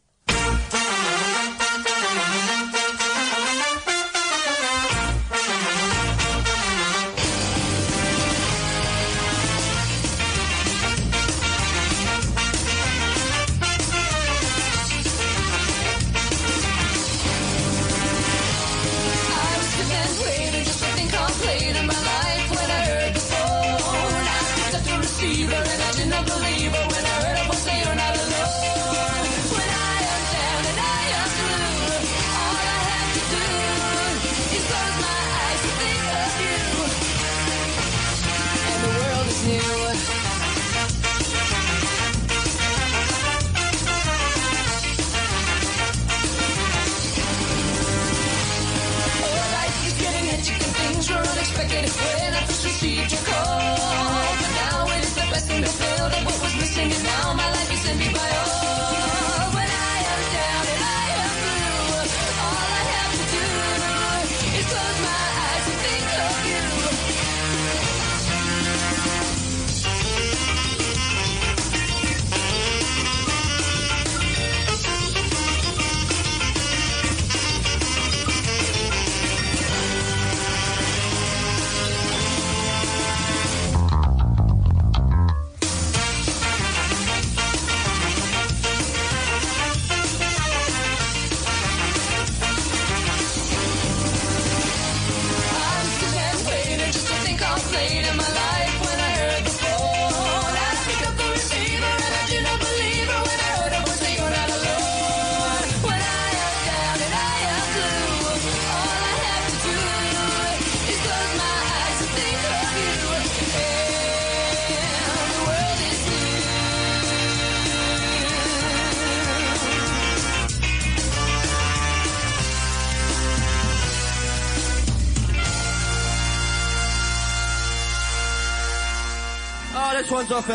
off. 130.37 130.47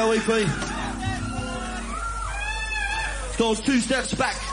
Goes 3.37 3.61
two 3.61 3.81
steps 3.81 4.15
back. 4.15 4.52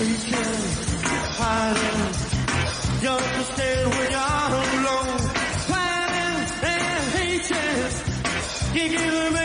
you 0.00 0.36
hiding. 1.38 2.00
You 3.02 3.10
understand 3.10 3.90
when 3.90 4.10
you're 4.10 4.54
alone, 4.64 5.20
planning 5.68 6.40
and 6.62 7.04
hating. 7.14 7.92
You 8.74 8.84
give 8.88 9.39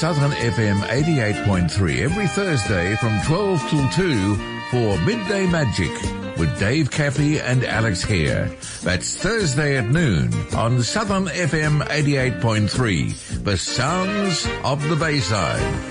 Southern 0.00 0.30
FM 0.30 0.80
88.3 0.80 2.00
every 2.00 2.26
Thursday 2.28 2.96
from 2.96 3.20
12 3.26 3.68
till 3.68 3.88
2 3.90 4.34
for 4.70 4.98
Midday 5.04 5.46
Magic 5.46 5.92
with 6.38 6.58
Dave 6.58 6.90
Caffey 6.90 7.38
and 7.38 7.62
Alex 7.64 8.02
Hare. 8.02 8.50
That's 8.82 9.14
Thursday 9.16 9.76
at 9.76 9.90
noon 9.90 10.32
on 10.54 10.82
Southern 10.82 11.26
FM 11.26 11.82
88.3, 11.88 13.44
the 13.44 13.58
sounds 13.58 14.48
of 14.64 14.82
the 14.88 14.96
Bayside. 14.96 15.89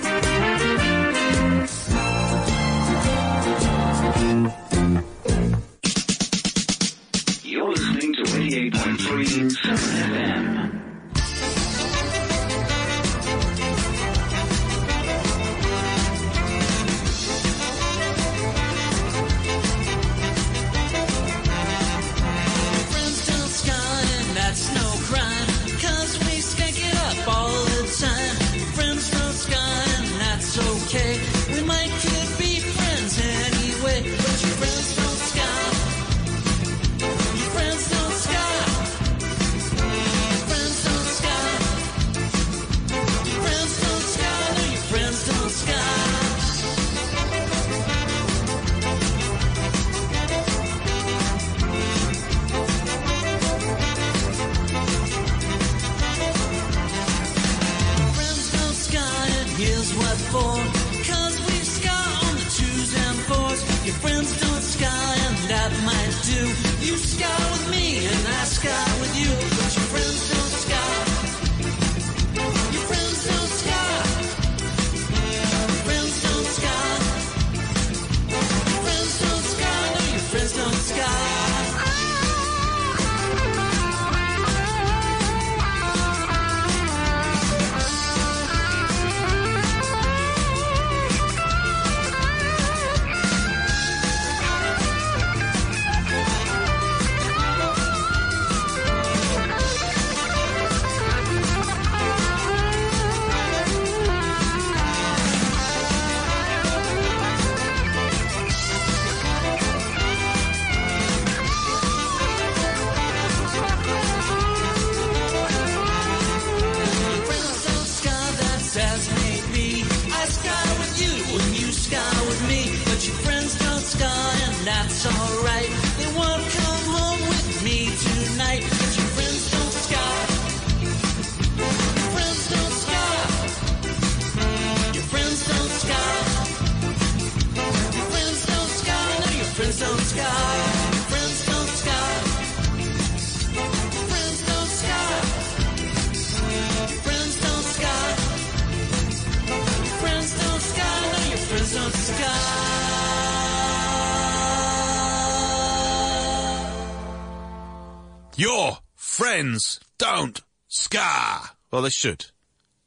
Well, 161.80 161.86
they 161.86 161.90
should. 161.92 162.26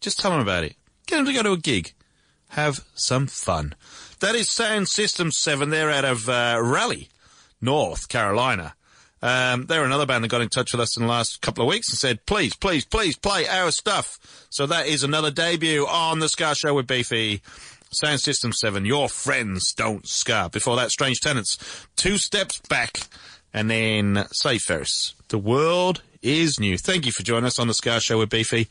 Just 0.02 0.20
tell 0.20 0.30
them 0.30 0.40
about 0.40 0.64
it. 0.64 0.76
Get 1.08 1.16
them 1.16 1.26
to 1.26 1.34
go 1.34 1.42
to 1.42 1.54
a 1.54 1.58
gig. 1.58 1.94
Have 2.50 2.86
some 2.94 3.26
fun. 3.26 3.74
That 4.20 4.36
is 4.36 4.52
Sound 4.52 4.88
System 4.88 5.32
7. 5.32 5.72
They're 5.72 5.90
out 5.90 6.06
of 6.06 6.30
uh, 6.30 6.60
Raleigh, 6.62 7.10
North 7.60 8.08
Carolina. 8.08 8.76
Um, 9.20 9.66
they're 9.66 9.84
another 9.84 10.06
band 10.06 10.24
that 10.24 10.28
got 10.28 10.42
in 10.42 10.50
touch 10.50 10.74
with 10.74 10.80
us 10.80 10.96
in 10.96 11.02
the 11.02 11.10
last 11.10 11.42
couple 11.42 11.64
of 11.64 11.70
weeks 11.70 11.90
and 11.90 11.98
said, 11.98 12.24
please, 12.28 12.56
please, 12.56 12.86
please 12.86 13.18
play 13.18 13.48
our 13.48 13.72
stuff. 13.72 14.20
So 14.52 14.68
that 14.68 14.86
is 14.86 15.04
another 15.04 15.32
debut 15.32 15.88
on 15.88 16.20
the 16.20 16.30
Ska 16.30 16.54
Show 16.54 16.76
with 16.76 16.86
Beefy. 16.86 17.42
Sound 17.90 18.22
System 18.22 18.54
7, 18.54 18.86
Your 18.86 19.10
Friends 19.10 19.74
Don't 19.74 20.08
Ska. 20.08 20.52
Before 20.54 20.76
that, 20.76 20.92
Strange 20.92 21.20
Tenants, 21.20 21.58
Two 21.96 22.20
Steps 22.20 22.60
Back. 22.70 23.08
And 23.56 23.72
then 23.72 24.26
Save 24.32 24.62
Ferris, 24.62 25.16
The 25.30 25.40
World 25.40 26.04
is 26.24 26.60
New. 26.60 26.78
Thank 26.78 27.06
you 27.06 27.12
for 27.12 27.22
joining 27.22 27.46
us 27.46 27.60
on 27.60 27.68
the 27.68 27.74
Ska 27.74 28.00
Show 28.00 28.18
with 28.18 28.30
Beefy. 28.30 28.68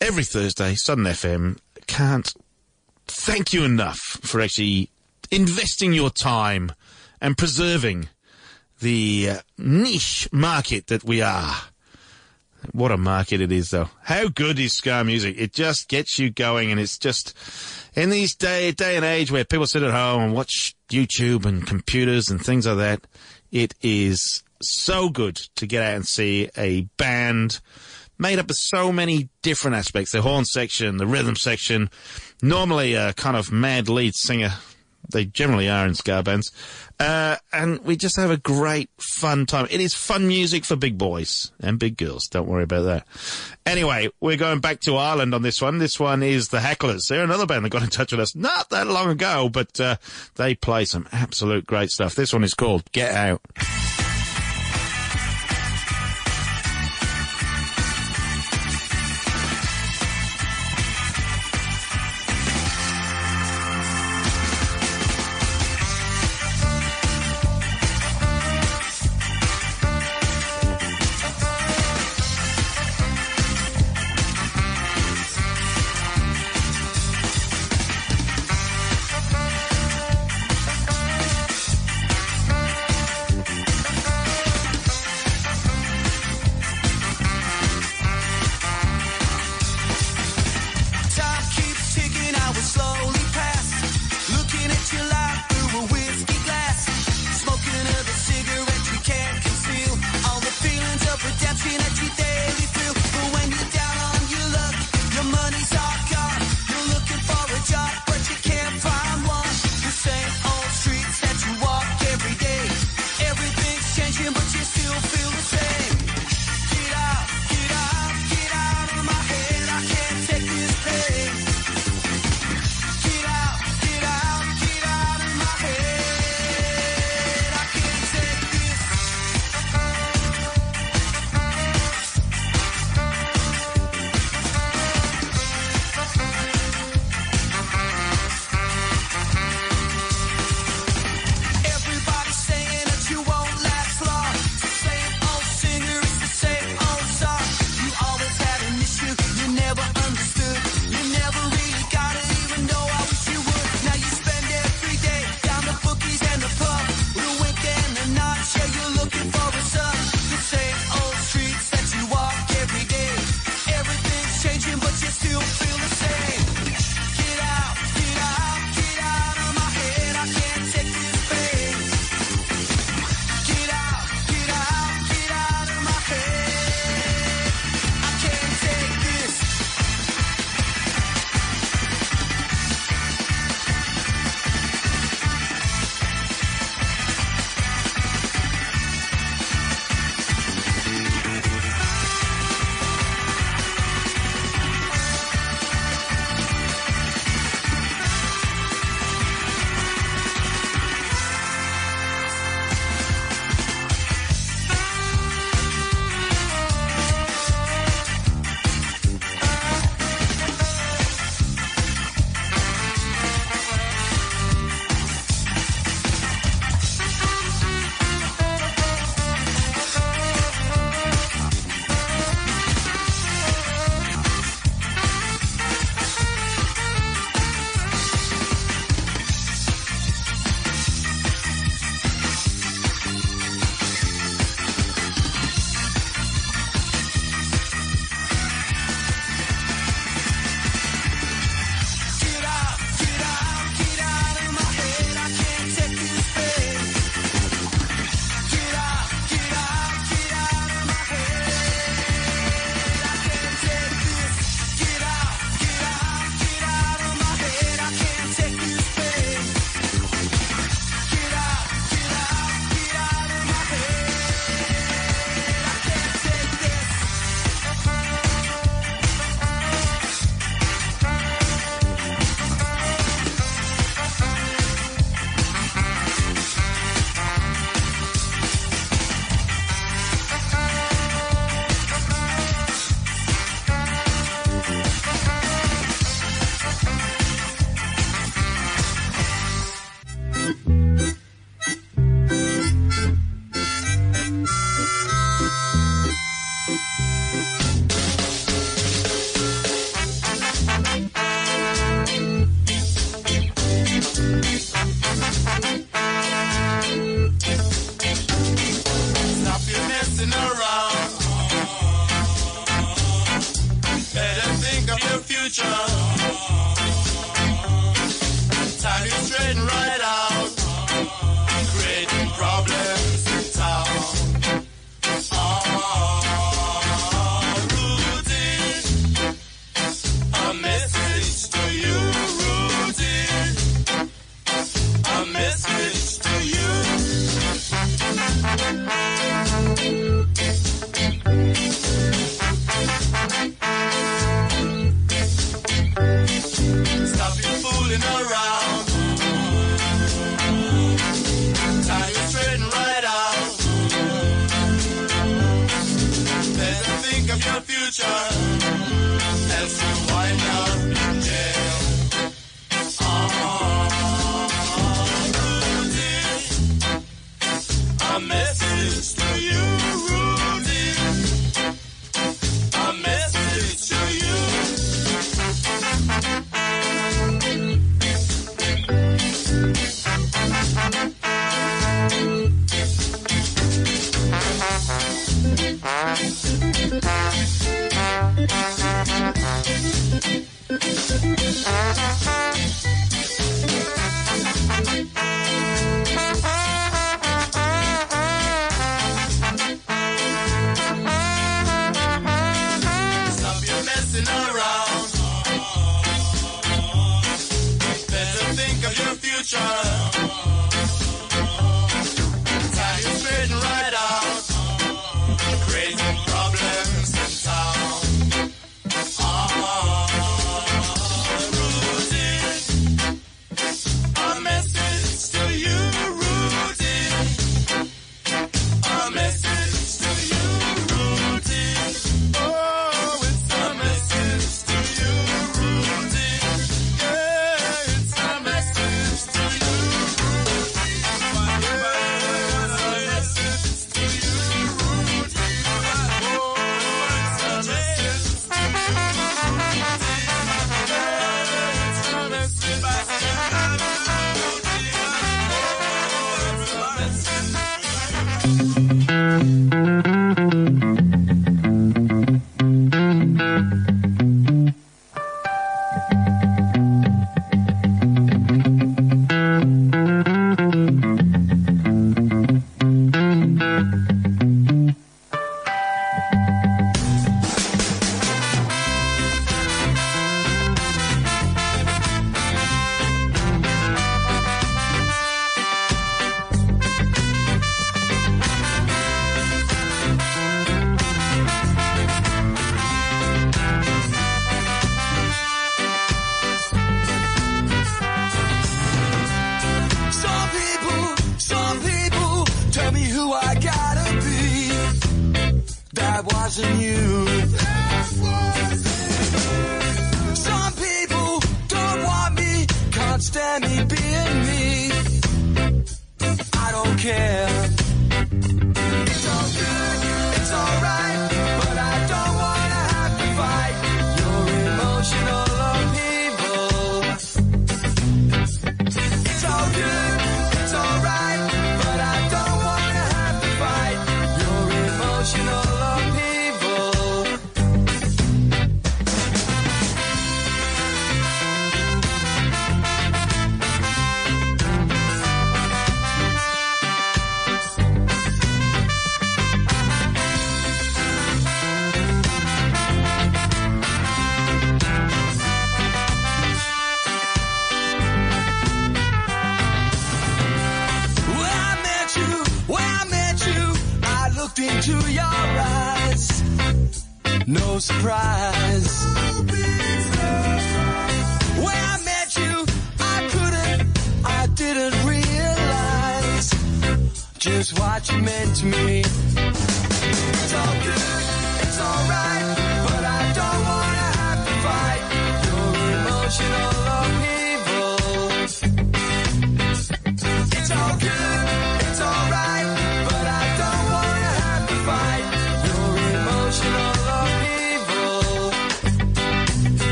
Every 0.00 0.24
Thursday, 0.24 0.74
Southern 0.74 1.04
FM. 1.04 1.58
Can't 1.86 2.32
thank 3.06 3.52
you 3.52 3.64
enough 3.64 3.98
for 3.98 4.40
actually 4.40 4.90
investing 5.30 5.92
your 5.92 6.10
time 6.10 6.72
and 7.20 7.36
preserving 7.36 8.08
the 8.80 9.28
uh, 9.30 9.38
niche 9.58 10.28
market 10.32 10.86
that 10.88 11.04
we 11.04 11.20
are. 11.20 11.54
What 12.70 12.92
a 12.92 12.96
market 12.96 13.40
it 13.40 13.50
is, 13.50 13.70
though. 13.70 13.90
How 14.02 14.28
good 14.28 14.58
is 14.58 14.76
ska 14.76 15.02
music? 15.04 15.36
It 15.38 15.52
just 15.52 15.88
gets 15.88 16.18
you 16.18 16.30
going, 16.30 16.70
and 16.70 16.78
it's 16.78 16.96
just 16.96 17.36
in 17.94 18.10
these 18.10 18.34
day 18.36 18.70
day 18.70 18.96
and 18.96 19.04
age 19.04 19.32
where 19.32 19.44
people 19.44 19.66
sit 19.66 19.82
at 19.82 19.90
home 19.90 20.22
and 20.22 20.34
watch 20.34 20.76
YouTube 20.88 21.44
and 21.44 21.66
computers 21.66 22.30
and 22.30 22.44
things 22.44 22.66
like 22.66 22.76
that. 22.78 23.06
It 23.50 23.74
is 23.82 24.44
so 24.62 25.08
good 25.08 25.36
to 25.56 25.66
get 25.66 25.82
out 25.82 25.94
and 25.94 26.06
see 26.06 26.48
a 26.56 26.82
band 26.96 27.60
made 28.18 28.38
up 28.38 28.50
of 28.50 28.56
so 28.56 28.92
many 28.92 29.28
different 29.42 29.76
aspects. 29.76 30.12
The 30.12 30.22
horn 30.22 30.44
section, 30.44 30.96
the 30.96 31.06
rhythm 31.06 31.36
section, 31.36 31.90
normally 32.40 32.94
a 32.94 33.12
kind 33.14 33.36
of 33.36 33.52
mad 33.52 33.88
lead 33.88 34.14
singer. 34.14 34.52
They 35.10 35.24
generally 35.24 35.68
are 35.68 35.86
in 35.86 35.94
ska 35.94 36.22
bands. 36.22 36.52
Uh, 37.00 37.36
and 37.52 37.80
we 37.84 37.96
just 37.96 38.16
have 38.16 38.30
a 38.30 38.36
great 38.36 38.88
fun 38.98 39.46
time. 39.46 39.66
It 39.68 39.80
is 39.80 39.94
fun 39.94 40.28
music 40.28 40.64
for 40.64 40.76
big 40.76 40.96
boys 40.96 41.50
and 41.60 41.78
big 41.78 41.96
girls. 41.96 42.28
Don't 42.28 42.46
worry 42.46 42.62
about 42.62 42.82
that. 42.82 43.06
Anyway, 43.66 44.08
we're 44.20 44.36
going 44.36 44.60
back 44.60 44.80
to 44.82 44.96
Ireland 44.96 45.34
on 45.34 45.42
this 45.42 45.60
one. 45.60 45.78
This 45.78 45.98
one 45.98 46.22
is 46.22 46.48
the 46.48 46.58
Hacklers. 46.58 47.08
They're 47.08 47.24
another 47.24 47.46
band 47.46 47.64
that 47.64 47.70
got 47.70 47.82
in 47.82 47.90
touch 47.90 48.12
with 48.12 48.20
us 48.20 48.36
not 48.36 48.70
that 48.70 48.86
long 48.86 49.10
ago, 49.10 49.48
but 49.48 49.78
uh, 49.80 49.96
they 50.36 50.54
play 50.54 50.84
some 50.84 51.08
absolute 51.10 51.66
great 51.66 51.90
stuff. 51.90 52.14
This 52.14 52.32
one 52.32 52.44
is 52.44 52.54
called 52.54 52.90
Get 52.92 53.12
Out. 53.12 53.42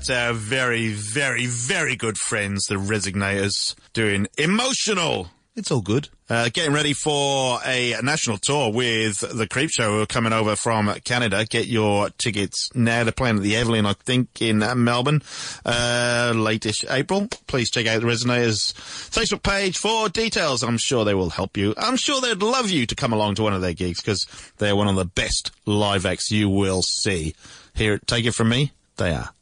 That's 0.00 0.08
our 0.08 0.32
very, 0.32 0.88
very, 0.94 1.44
very 1.44 1.94
good 1.94 2.16
friends, 2.16 2.64
the 2.64 2.76
Resignators, 2.76 3.74
doing 3.92 4.28
Emotional. 4.38 5.28
It's 5.54 5.70
all 5.70 5.82
good. 5.82 6.08
Uh, 6.30 6.48
getting 6.50 6.72
ready 6.72 6.94
for 6.94 7.58
a 7.66 7.94
national 8.02 8.38
tour 8.38 8.72
with 8.72 9.18
the 9.18 9.46
Creep 9.46 9.68
Show 9.68 9.90
who 9.90 10.00
are 10.00 10.06
coming 10.06 10.32
over 10.32 10.56
from 10.56 10.90
Canada. 11.04 11.44
Get 11.44 11.66
your 11.66 12.08
tickets 12.16 12.70
now. 12.74 13.04
They're 13.04 13.12
playing 13.12 13.36
at 13.36 13.42
the 13.42 13.56
Evelyn, 13.56 13.84
I 13.84 13.92
think, 13.92 14.40
in 14.40 14.62
uh, 14.62 14.74
Melbourne, 14.74 15.20
uh, 15.66 16.32
late-ish 16.34 16.82
April. 16.88 17.28
Please 17.46 17.70
check 17.70 17.86
out 17.86 18.00
the 18.00 18.06
Resignators 18.06 18.72
Facebook 18.72 19.42
page 19.42 19.76
for 19.76 20.08
details. 20.08 20.62
I'm 20.62 20.78
sure 20.78 21.04
they 21.04 21.12
will 21.12 21.28
help 21.28 21.58
you. 21.58 21.74
I'm 21.76 21.96
sure 21.96 22.22
they'd 22.22 22.42
love 22.42 22.70
you 22.70 22.86
to 22.86 22.94
come 22.94 23.12
along 23.12 23.34
to 23.34 23.42
one 23.42 23.52
of 23.52 23.60
their 23.60 23.74
gigs 23.74 24.00
because 24.00 24.26
they're 24.56 24.74
one 24.74 24.88
of 24.88 24.96
the 24.96 25.04
best 25.04 25.50
live 25.66 26.06
acts 26.06 26.30
you 26.30 26.48
will 26.48 26.80
see. 26.80 27.34
Here, 27.74 27.98
take 27.98 28.24
it 28.24 28.32
from 28.32 28.48
me, 28.48 28.72
they 28.96 29.12
are. 29.12 29.34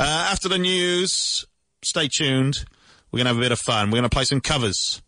Uh, 0.00 0.28
after 0.32 0.48
the 0.48 0.56
news, 0.56 1.44
stay 1.82 2.08
tuned. 2.08 2.64
We're 3.12 3.18
going 3.18 3.26
to 3.26 3.34
have 3.34 3.36
a 3.36 3.40
bit 3.40 3.52
of 3.52 3.58
fun. 3.58 3.90
We're 3.90 3.98
going 3.98 4.08
to 4.08 4.14
play 4.14 4.24
some 4.24 4.40
covers. 4.40 5.02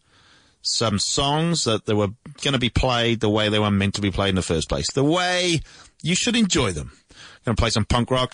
Some 0.61 0.99
songs 0.99 1.65
that 1.65 1.87
they 1.87 1.95
were 1.95 2.09
going 2.43 2.53
to 2.53 2.59
be 2.59 2.69
played 2.69 3.21
the 3.21 3.31
way 3.31 3.49
they 3.49 3.59
were 3.59 3.71
meant 3.71 3.95
to 3.95 4.03
be 4.03 4.11
played 4.11 4.29
in 4.29 4.35
the 4.35 4.43
first 4.43 4.69
place. 4.69 4.93
The 4.93 5.03
way 5.03 5.63
you 6.03 6.15
should 6.15 6.37
enjoy 6.37 6.73
them. 6.73 6.93
Going 7.47 7.57
to 7.57 7.61
play 7.61 7.71
some 7.71 7.87
punk 7.87 8.11
rock. 8.11 8.33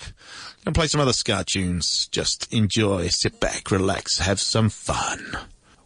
Going 0.65 0.73
to 0.73 0.77
play 0.77 0.87
some 0.87 0.99
other 0.99 1.13
ska 1.13 1.45
tunes. 1.47 2.09
Just 2.11 2.51
enjoy, 2.53 3.07
sit 3.07 3.39
back, 3.39 3.71
relax, 3.71 4.19
have 4.19 4.41
some 4.41 4.67
fun. 4.69 5.37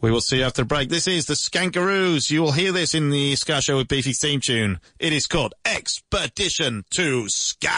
We 0.02 0.10
will 0.10 0.22
see 0.22 0.40
you 0.40 0.44
after 0.44 0.64
the 0.64 0.68
break. 0.68 0.90
This 0.90 1.08
is 1.08 1.28
the 1.28 1.36
Skankaroos. 1.36 2.32
You 2.32 2.42
will 2.42 2.52
hear 2.52 2.72
this 2.72 2.96
in 2.96 3.12
the 3.12 3.36
Ska 3.36 3.62
Show 3.62 3.78
with 3.78 3.88
Beefy 3.88 4.14
theme 4.14 4.42
tune. 4.42 4.82
It 4.98 5.14
is 5.14 5.28
called 5.28 5.54
Expedition 5.66 6.84
to 6.90 7.30
Ska. 7.30 7.70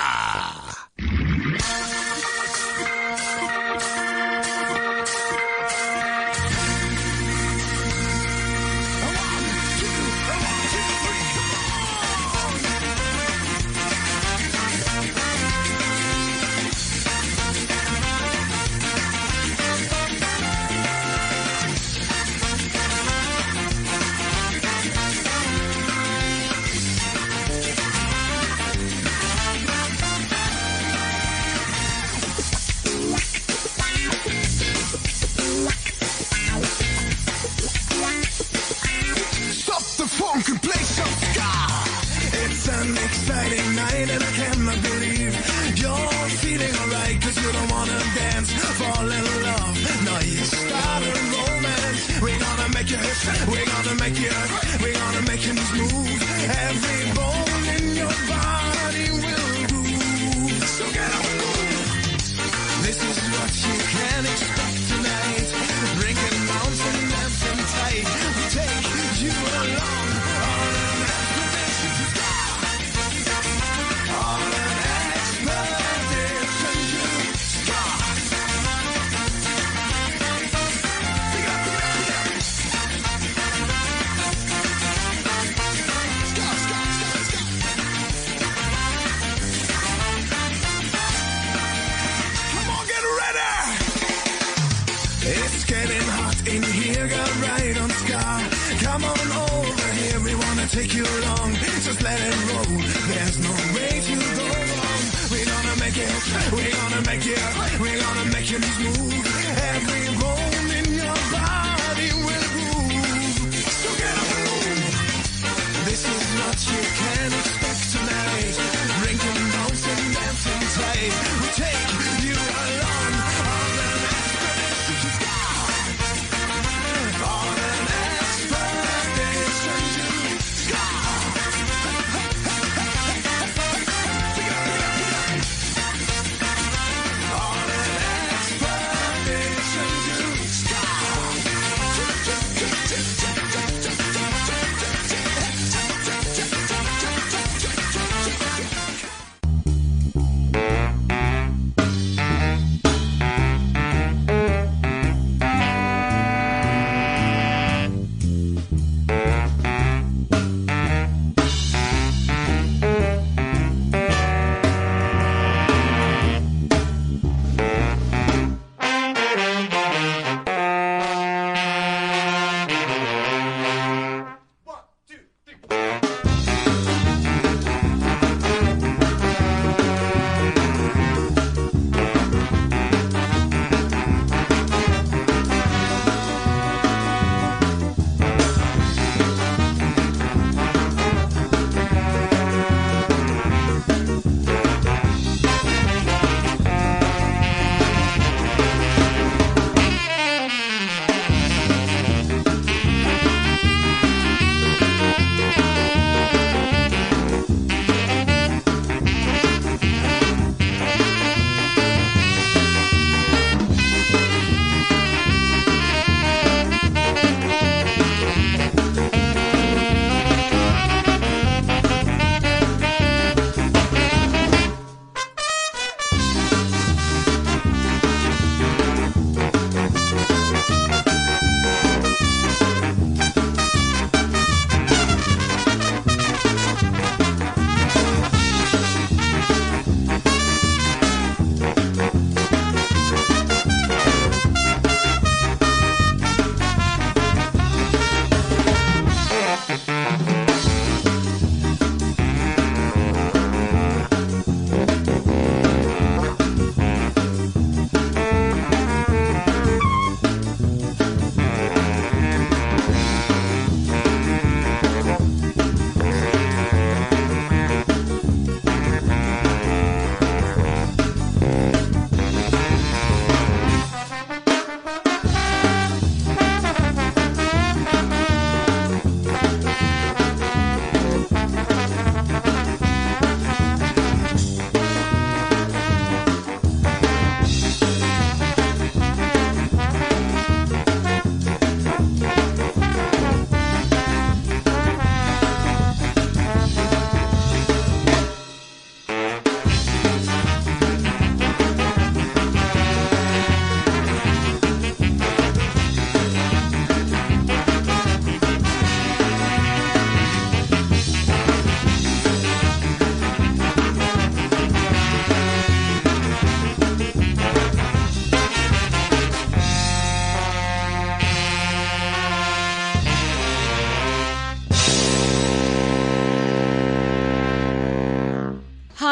make 54.00 54.16
it. 54.18 54.82
We're 54.82 54.93
gonna 54.93 55.22
make 55.24 55.41
him 55.41 55.56
move. 55.78 55.95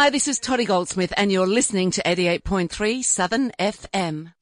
Hi, 0.03 0.09
this 0.09 0.27
is 0.27 0.37
Toddy 0.37 0.65
Goldsmith, 0.65 1.13
and 1.15 1.31
you're 1.31 1.47
listening 1.47 1.89
to 1.91 2.01
88.3 2.01 3.05
Southern 3.05 3.51
FM. 3.51 4.33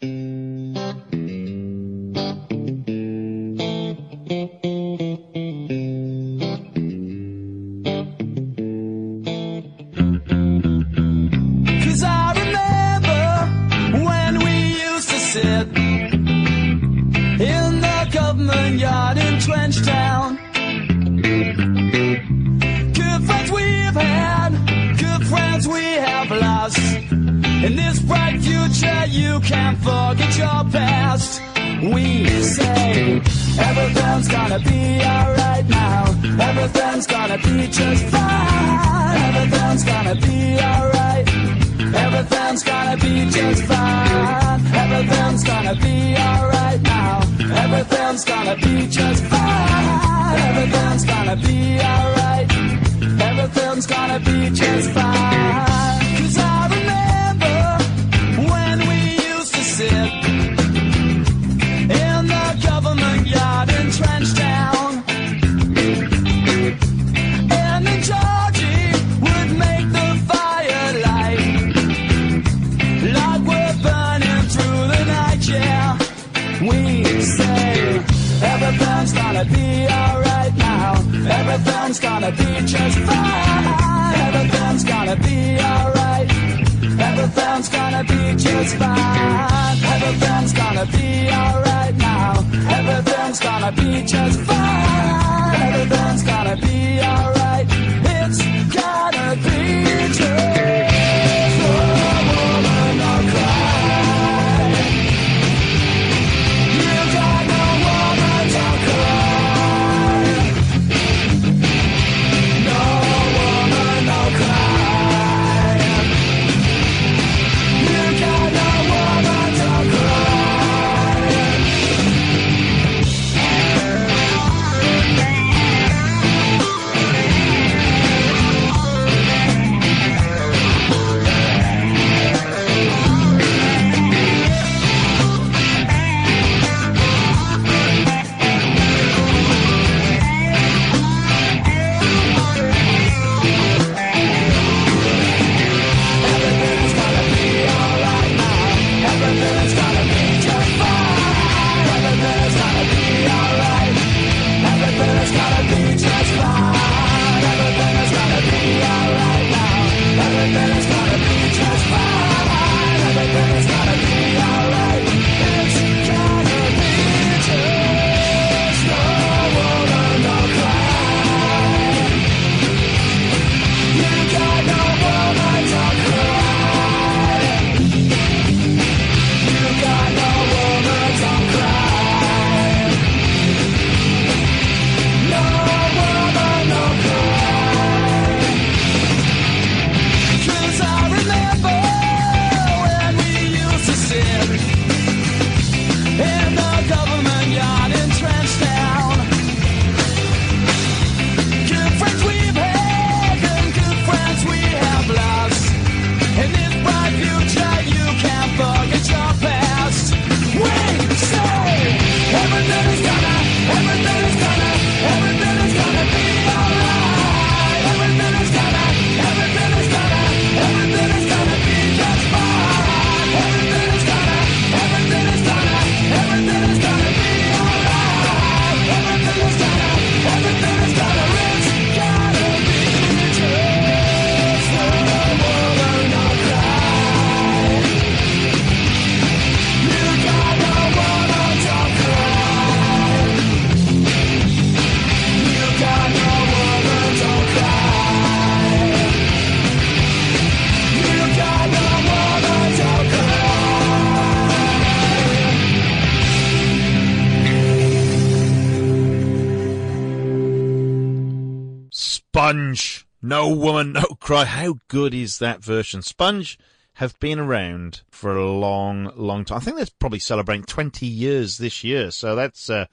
Cry. 264.31 264.45
How 264.45 264.75
good 264.87 265.13
is 265.13 265.39
that 265.39 265.61
version? 265.61 265.99
Spunge 265.99 266.55
have 266.93 267.19
been 267.19 267.37
around 267.37 268.03
for 268.11 268.37
a 268.37 268.49
long, 268.49 269.11
long 269.17 269.43
time. 269.43 269.57
I 269.57 269.59
think 269.59 269.75
they're 269.75 269.87
probably 269.99 270.19
celebrating 270.19 270.63
20 270.63 271.05
years 271.05 271.57
this 271.57 271.83
year. 271.83 272.11
So 272.11 272.33
that's 272.33 272.69
uh, 272.69 272.85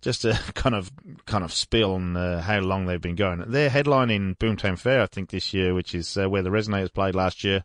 just 0.00 0.24
a 0.24 0.40
kind 0.54 0.74
of 0.74 0.90
kind 1.26 1.44
of 1.44 1.52
spill 1.52 1.96
on 1.96 2.16
uh, 2.16 2.40
how 2.40 2.60
long 2.60 2.86
they've 2.86 2.98
been 2.98 3.14
going. 3.14 3.44
They're 3.46 3.68
headlining 3.68 4.38
Boomtown 4.38 4.78
Fair, 4.78 5.02
I 5.02 5.06
think, 5.06 5.28
this 5.28 5.52
year, 5.52 5.74
which 5.74 5.94
is 5.94 6.16
uh, 6.16 6.30
where 6.30 6.40
the 6.40 6.48
Resignators 6.48 6.94
played 6.94 7.14
last 7.14 7.44
year. 7.44 7.62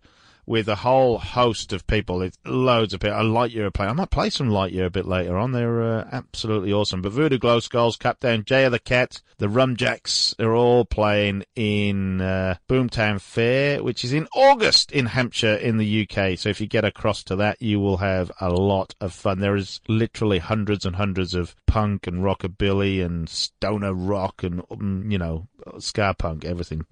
With 0.48 0.68
a 0.68 0.76
whole 0.76 1.18
host 1.18 1.74
of 1.74 1.88
people, 1.88 2.22
it's 2.22 2.38
loads 2.46 2.94
of 2.94 3.00
people. 3.00 3.18
A 3.18 3.24
Lightyear 3.24 3.74
playing. 3.74 3.90
I 3.90 3.94
might 3.94 4.12
play 4.12 4.30
some 4.30 4.50
Lightyear 4.50 4.86
a 4.86 4.92
bit 4.92 5.08
later 5.08 5.38
on. 5.38 5.52
They're 5.52 5.82
uh, 5.82 6.08
absolutely 6.12 6.72
awesome. 6.72 7.02
But 7.02 7.14
Voodoo 7.14 7.40
Glow 7.40 7.60
Skulls, 7.60 7.98
Capdown, 7.98 8.44
Jaya 8.46 8.70
the 8.70 8.80
Cat, 8.80 9.22
the 9.38 9.48
Rumjacks 9.48 10.40
are 10.40 10.56
all 10.56 10.86
playing 10.86 11.44
in 11.56 12.22
uh, 12.22 12.56
Boomtown 12.70 13.20
Fair, 13.20 13.84
which 13.84 14.06
is 14.06 14.14
in 14.14 14.28
August 14.34 14.92
in 14.92 15.08
Hampshire 15.08 15.56
in 15.56 15.78
the 15.78 16.08
UK. 16.08 16.38
So 16.38 16.50
if 16.50 16.62
you 16.62 16.68
get 16.68 16.86
across 16.86 17.24
to 17.26 17.36
that, 17.38 17.62
you 17.62 17.80
will 17.80 17.98
have 17.98 18.32
a 18.40 18.50
lot 18.50 18.96
of 19.02 19.14
fun. 19.14 19.40
There 19.40 19.56
is 19.56 19.82
literally 19.88 20.40
hundreds 20.40 20.86
and 20.86 20.96
hundreds 20.96 21.34
of 21.34 21.56
punk 21.66 22.08
and 22.08 22.24
rockabilly 22.24 23.04
and 23.04 23.28
stoner 23.28 23.94
rock 23.94 24.44
and 24.44 24.62
um, 24.72 25.06
you 25.10 25.18
know 25.18 25.48
ska 25.80 26.16
punk, 26.18 26.46
everything. 26.46 26.86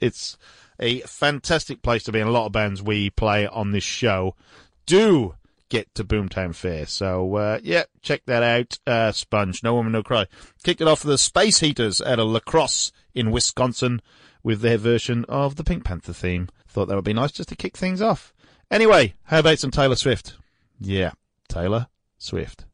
It's 0.00 0.36
a 0.80 1.00
fantastic 1.00 1.82
place 1.82 2.02
to 2.04 2.12
be, 2.12 2.20
and 2.20 2.28
a 2.28 2.32
lot 2.32 2.46
of 2.46 2.52
bands 2.52 2.82
we 2.82 3.10
play 3.10 3.46
on 3.46 3.70
this 3.70 3.84
show 3.84 4.34
do 4.86 5.34
get 5.68 5.94
to 5.94 6.04
Boomtown 6.04 6.54
Fair. 6.54 6.86
So, 6.86 7.36
uh, 7.36 7.60
yeah, 7.62 7.84
check 8.02 8.22
that 8.26 8.42
out. 8.42 8.78
Uh, 8.86 9.12
Spunge, 9.12 9.62
No 9.62 9.74
Woman, 9.74 9.92
No 9.92 10.02
Cry. 10.02 10.26
Kicked 10.64 10.80
it 10.80 10.88
off 10.88 11.02
the 11.02 11.18
Space 11.18 11.60
Heaters 11.60 12.00
at 12.00 12.18
a 12.18 12.24
La 12.24 12.40
Crosse 12.40 12.90
in 13.14 13.30
Wisconsin 13.30 14.02
with 14.42 14.60
their 14.62 14.78
version 14.78 15.24
of 15.28 15.56
the 15.56 15.64
Pink 15.64 15.84
Panther 15.84 16.12
theme. 16.12 16.48
Thought 16.66 16.86
that 16.86 16.96
would 16.96 17.04
be 17.04 17.12
nice 17.12 17.32
just 17.32 17.50
to 17.50 17.56
kick 17.56 17.76
things 17.76 18.02
off. 18.02 18.32
Anyway, 18.70 19.14
how 19.24 19.40
about 19.40 19.58
some 19.58 19.70
Taylor 19.70 19.96
Swift? 19.96 20.34
Yeah, 20.80 21.12
Taylor 21.48 21.88
Swift. 22.18 22.64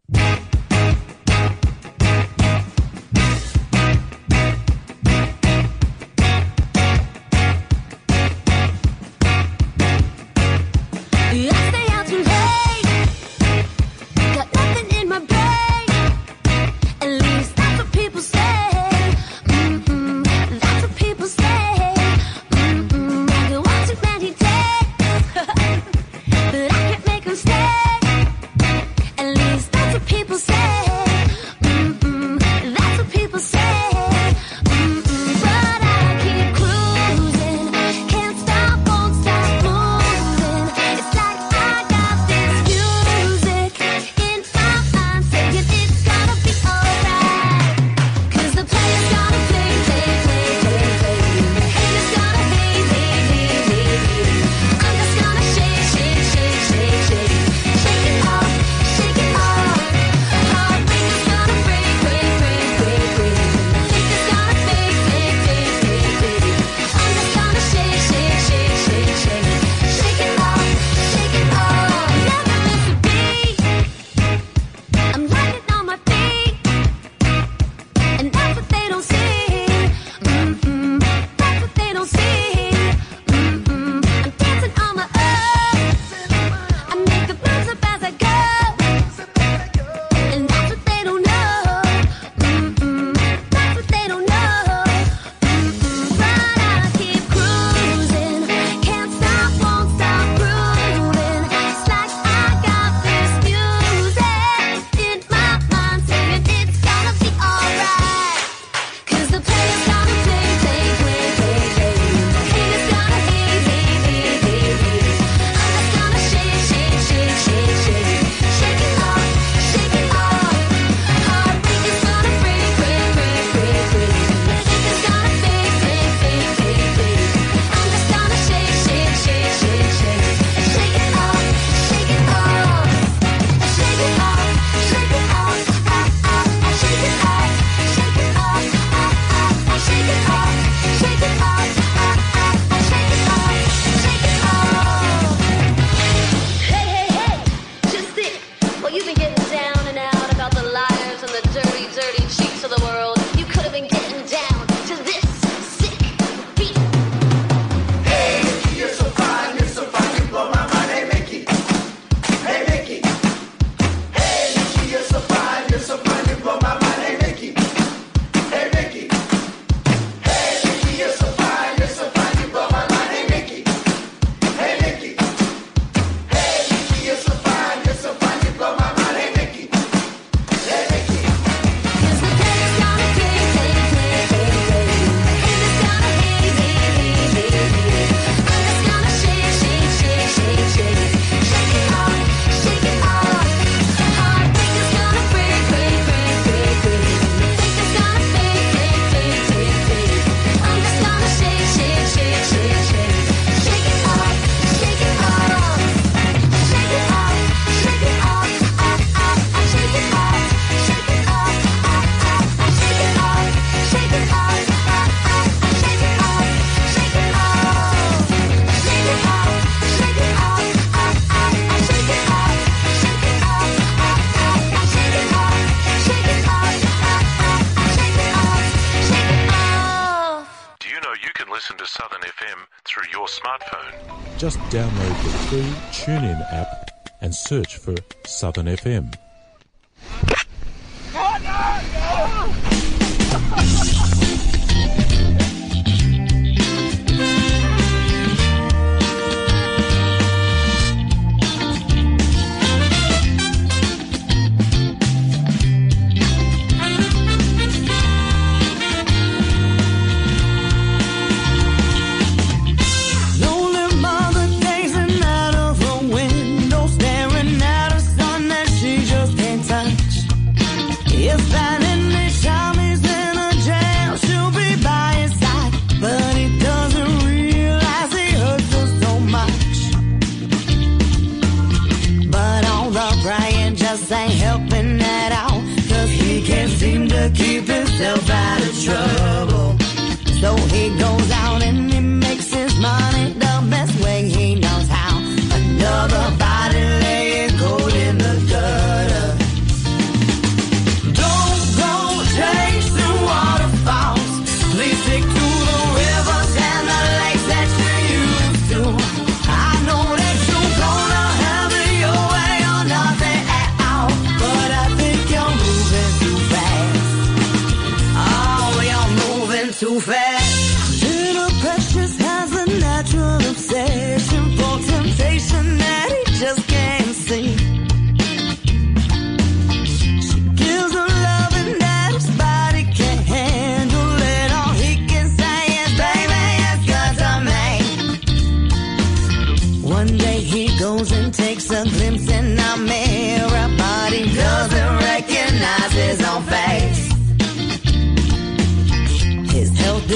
Just 234.39 234.59
download 234.69 235.23
the 235.25 235.31
free 235.49 235.73
TuneIn 235.93 236.53
app 236.53 236.91
and 237.23 237.35
search 237.35 237.79
for 237.79 237.95
Southern 238.27 238.67
FM. 238.67 239.15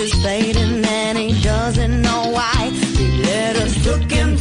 is 0.01 0.15
fading 0.23 0.83
and 0.87 1.19
he 1.19 1.43
doesn't 1.43 2.01
know 2.01 2.31
why. 2.31 2.71
He 2.97 3.23
let 3.23 3.57
us 3.57 3.75
took 3.85 4.11
him 4.11 4.40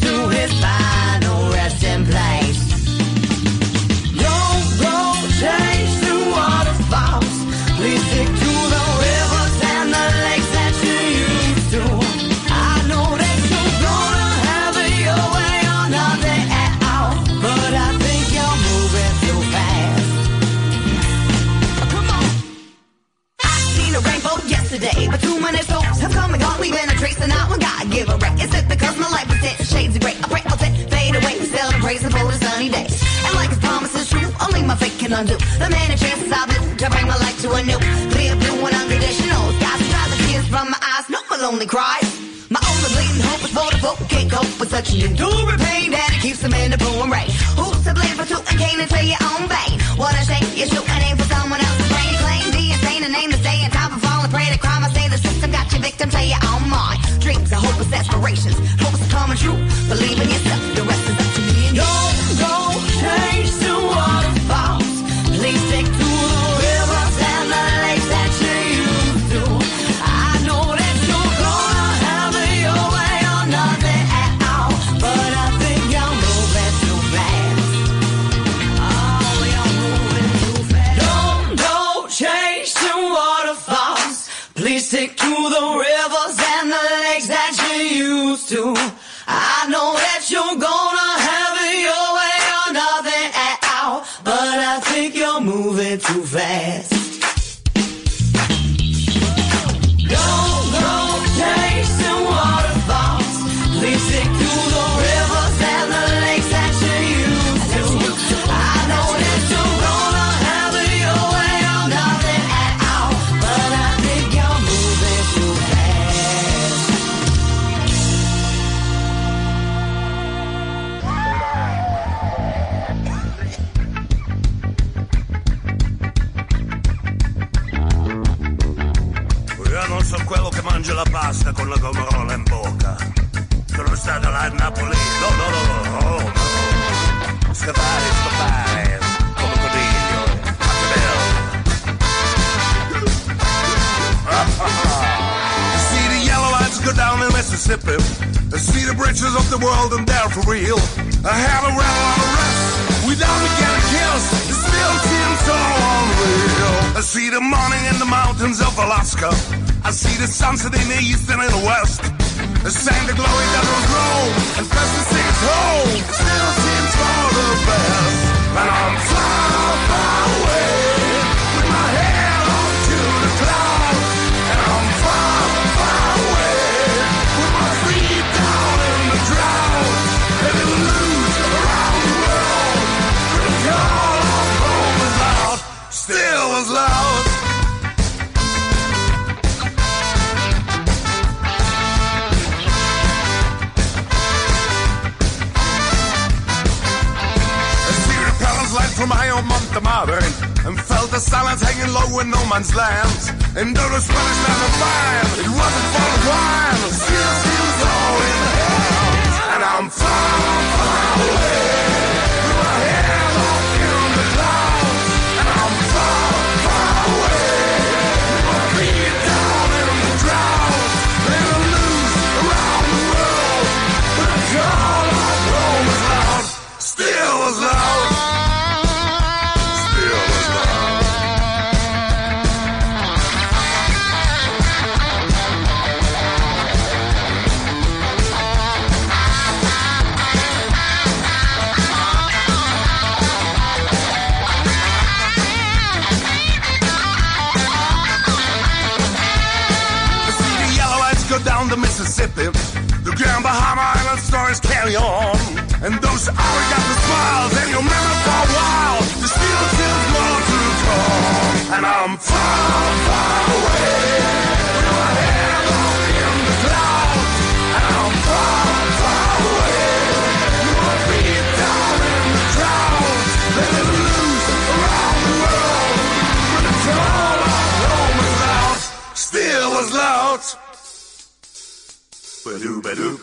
crazy 31.89 32.05
for 32.05 32.29
a 32.29 32.37
sunny 32.37 32.69
day. 32.69 32.85
And 33.25 33.33
like 33.33 33.49
his 33.49 33.57
promises 33.57 34.05
true, 34.13 34.29
only 34.45 34.61
my 34.61 34.75
faith 34.75 34.93
can 35.01 35.11
undo 35.11 35.33
the 35.57 35.67
many 35.73 35.95
chances 35.97 36.29
I 36.29 36.45
blew 36.45 36.61
to 36.77 36.85
bring 36.93 37.07
my 37.09 37.17
life 37.17 37.41
to 37.41 37.49
a 37.49 37.61
new, 37.65 37.79
clear 38.13 38.37
blue 38.37 38.61
and 38.61 38.75
unconditional. 38.77 39.41
Skies 39.57 39.81
dry 39.89 40.05
the 40.13 40.17
tears 40.29 40.45
from 40.53 40.69
my 40.69 40.77
eyes, 40.77 41.09
no 41.09 41.17
one 41.33 41.41
lonely 41.41 41.65
cries. 41.65 42.05
My 42.53 42.61
only 42.61 42.89
bleeding 42.93 43.25
hope 43.25 43.41
is 43.41 43.53
for 43.57 43.69
the 43.73 43.79
folk 43.81 43.97
can't 44.05 44.29
cope 44.29 44.53
with 44.61 44.69
such 44.69 44.93
an 44.93 45.01
enduring 45.01 45.57
pain 45.65 45.89
that 45.97 46.13
it 46.13 46.21
keeps 46.21 46.45
them 46.45 46.53
in 46.53 46.69
the 46.69 46.77
boom 46.77 47.09
rain. 47.09 47.25
Who's 47.57 47.81
to 47.81 47.91
blame 47.97 48.15
for 48.21 48.27
two 48.29 48.37
and 48.37 48.57
can't 48.61 48.81
until 48.85 49.05
your 49.09 49.21
own 49.25 49.49
vein? 49.49 49.81
What 49.97 50.13
a 50.13 50.21
shame, 50.29 50.45
you 50.53 50.69
shoot 50.69 50.85
an 50.85 51.01
aim 51.09 51.17
for 51.17 51.25
someone 51.25 51.57
else's 51.57 51.89
brain. 51.89 52.13
Claim 52.21 52.45
the 52.53 52.65
insane 52.69 53.01
and 53.01 53.13
name 53.17 53.33
to 53.33 53.39
stay 53.41 53.65
on 53.65 53.73
top 53.73 53.97
of 53.97 54.01
falling 54.05 54.29
prey 54.29 54.45
to 54.53 54.61
crime. 54.61 54.85
I 54.85 54.93
say 54.93 55.09
the 55.09 55.17
system 55.17 55.49
got 55.49 55.65
you 55.73 55.81
victim 55.81 56.13
to 56.13 56.21
your 56.21 56.41
own 56.53 56.69
mind. 56.69 57.01
Dreams, 57.17 57.49
I 57.49 57.57
hope, 57.57 57.81
it's 57.81 57.89
aspirations. 57.89 58.57
Hopes 58.77 59.01
coming 59.09 59.41
true. 59.41 59.57
believing. 59.89 60.29
in. 60.29 60.38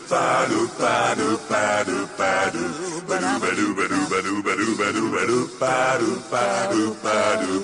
pas 0.07 0.45
de, 1.83 2.07
pas 2.17 2.49
de. 2.51 2.86
Badu 3.17 3.73
badu 3.73 3.97
badu 4.11 4.33
badu 4.45 4.65
badu 4.77 5.05
badu 5.59 6.09
badu 6.29 6.91
badu 7.01 7.57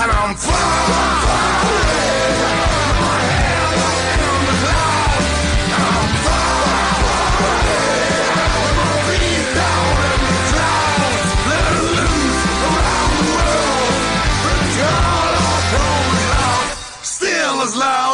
And 0.00 0.12
I'm 0.12 0.36
flying. 0.36 0.78
Still 17.02 17.62
as 17.62 17.76
loud. 17.76 18.07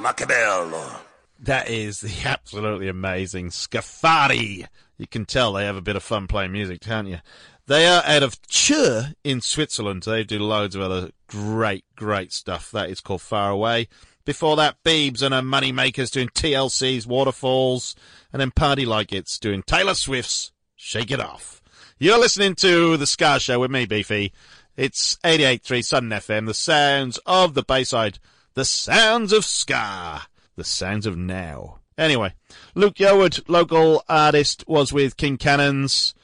Loud. 0.00 0.16
Machiavello. 0.16 1.00
That 1.40 1.68
is 1.70 2.00
the 2.00 2.14
absolutely 2.28 2.88
amazing 2.88 3.48
Skafari. 3.48 4.66
You 4.98 5.06
can 5.06 5.24
tell 5.24 5.52
they 5.52 5.64
have 5.64 5.76
a 5.76 5.82
bit 5.82 5.96
of 5.96 6.02
fun 6.02 6.26
playing 6.26 6.52
music, 6.52 6.80
can't 6.80 7.08
you? 7.08 7.18
They 7.66 7.86
are 7.86 8.02
out 8.04 8.22
of 8.22 8.40
Chur 8.48 9.14
in 9.22 9.40
Switzerland. 9.40 10.02
They 10.02 10.24
do 10.24 10.38
loads 10.38 10.74
of 10.74 10.82
other 10.82 11.10
great, 11.28 11.84
great 11.96 12.32
stuff. 12.32 12.70
That 12.70 12.90
is 12.90 13.00
called 13.00 13.22
Far 13.22 13.50
Away. 13.50 13.88
Before 14.24 14.56
that, 14.56 14.82
Beebs 14.84 15.22
and 15.22 15.32
her 15.32 15.40
Moneymakers 15.40 16.10
doing 16.10 16.28
TLC's 16.28 17.06
Waterfalls. 17.06 17.94
And 18.32 18.40
then 18.40 18.50
Party 18.50 18.84
Like 18.84 19.12
It's 19.12 19.38
doing 19.38 19.62
Taylor 19.62 19.94
Swift's 19.94 20.52
Shake 20.76 21.10
It 21.10 21.20
Off. 21.20 21.62
You're 21.98 22.18
listening 22.18 22.54
to 22.56 22.96
The 22.96 23.06
Ska 23.06 23.38
Show 23.38 23.60
with 23.60 23.70
me, 23.70 23.86
Beefy. 23.86 24.32
It's 24.76 25.16
88.3 25.24 25.84
Southern 25.84 26.10
FM, 26.10 26.46
the 26.46 26.54
sounds 26.54 27.18
of 27.26 27.54
the 27.54 27.62
Bayside, 27.62 28.18
the 28.54 28.64
sounds 28.64 29.32
of 29.32 29.44
Ska. 29.44 30.22
the 30.56 30.64
sounds 30.64 31.06
of 31.06 31.16
now. 31.16 31.78
Anyway, 31.96 32.32
Luke 32.74 32.94
Yeoward, 32.94 33.42
local 33.48 34.02
artist, 34.08 34.64
was 34.66 34.92
with 34.92 35.16
King 35.16 35.36
Cannons, 35.36 36.14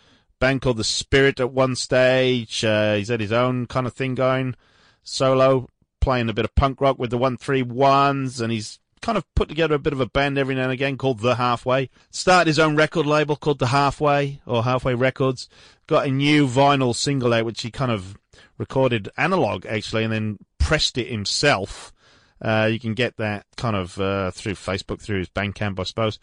band 0.41 0.63
called 0.63 0.79
The 0.79 0.85
Spirit 0.85 1.39
at 1.41 1.53
one 1.53 1.77
stage. 1.77 2.65
Uh, 2.65 2.95
he's 2.95 3.09
had 3.09 3.21
his 3.21 3.33
own 3.33 3.67
kind 3.67 3.87
of 3.87 3.93
thing 3.93 4.15
going, 4.15 4.55
solo, 5.03 5.69
playing 6.01 6.29
a 6.29 6.35
bit 6.35 6.45
of 6.45 6.55
punk 6.55 6.81
rock 6.81 6.99
with 6.99 7.11
the 7.11 7.19
131s, 7.19 8.41
and 8.41 8.53
he's 8.53 8.79
kind 9.03 9.19
of 9.19 9.25
put 9.35 9.49
together 9.49 9.75
a 9.75 9.79
bit 9.79 9.93
of 9.93 10.01
a 10.01 10.07
band 10.07 10.39
every 10.39 10.55
now 10.55 10.65
and 10.65 10.73
again 10.73 10.97
called 10.97 11.21
The 11.21 11.37
Halfway. 11.37 11.91
Started 12.11 12.49
his 12.49 12.59
own 12.59 12.75
record 12.77 13.07
label 13.07 13.37
called 13.37 13.59
The 13.59 13.69
Halfway, 13.69 14.41
or 14.47 14.65
Halfway 14.65 14.95
Records. 14.95 15.49
Got 15.87 16.07
a 16.07 16.11
new 16.11 16.47
vinyl 16.47 16.95
single 16.95 17.33
out, 17.35 17.45
which 17.45 17.63
he 17.63 17.71
kind 17.71 17.93
of 17.93 18.17
recorded 18.59 19.09
analog, 19.17 19.67
actually, 19.67 20.05
and 20.05 20.13
then 20.13 20.39
pressed 20.59 20.99
it 20.99 21.09
himself. 21.09 21.93
Uh, 22.41 22.69
you 22.71 22.79
can 22.79 22.95
get 22.95 23.17
that 23.17 23.47
kind 23.57 23.77
of 23.77 23.99
uh, 23.99 24.31
through 24.31 24.55
Facebook, 24.55 25.01
through 25.01 25.19
his 25.19 25.29
Bandcamp, 25.29 25.81
I 25.81 25.85
suppose. 25.85 26.19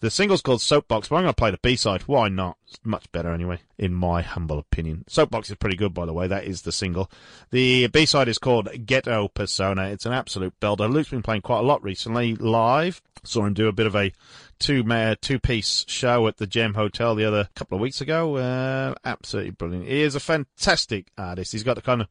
The 0.00 0.10
single's 0.10 0.42
called 0.42 0.60
Soapbox, 0.60 1.08
but 1.08 1.16
I'm 1.16 1.22
going 1.22 1.32
to 1.32 1.36
play 1.36 1.50
the 1.50 1.58
B-side. 1.62 2.02
Why 2.02 2.28
not? 2.28 2.58
It's 2.68 2.78
much 2.84 3.10
better 3.12 3.32
anyway, 3.32 3.60
in 3.78 3.94
my 3.94 4.20
humble 4.20 4.58
opinion. 4.58 5.04
Soapbox 5.08 5.48
is 5.48 5.56
pretty 5.56 5.76
good, 5.76 5.94
by 5.94 6.04
the 6.04 6.12
way. 6.12 6.26
That 6.26 6.44
is 6.44 6.62
the 6.62 6.72
single. 6.72 7.10
The 7.50 7.86
B-side 7.86 8.28
is 8.28 8.38
called 8.38 8.68
Ghetto 8.84 9.28
Persona. 9.28 9.88
It's 9.88 10.04
an 10.04 10.12
absolute 10.12 10.52
belter. 10.60 10.90
Luke's 10.92 11.10
been 11.10 11.22
playing 11.22 11.42
quite 11.42 11.60
a 11.60 11.62
lot 11.62 11.82
recently 11.82 12.34
live. 12.34 13.00
Saw 13.24 13.46
him 13.46 13.54
do 13.54 13.68
a 13.68 13.72
bit 13.72 13.86
of 13.86 13.96
a 13.96 14.12
two 14.58 14.84
two 15.20 15.38
piece 15.38 15.84
show 15.88 16.26
at 16.28 16.36
the 16.36 16.46
Gem 16.46 16.74
Hotel 16.74 17.14
the 17.14 17.24
other 17.24 17.48
couple 17.56 17.76
of 17.76 17.82
weeks 17.82 18.00
ago. 18.00 18.36
Uh, 18.36 18.94
absolutely 19.04 19.50
brilliant. 19.50 19.86
He 19.86 20.02
is 20.02 20.14
a 20.14 20.20
fantastic 20.20 21.06
artist. 21.16 21.52
He's 21.52 21.64
got 21.64 21.74
the 21.74 21.82
kind 21.82 22.02
of 22.02 22.08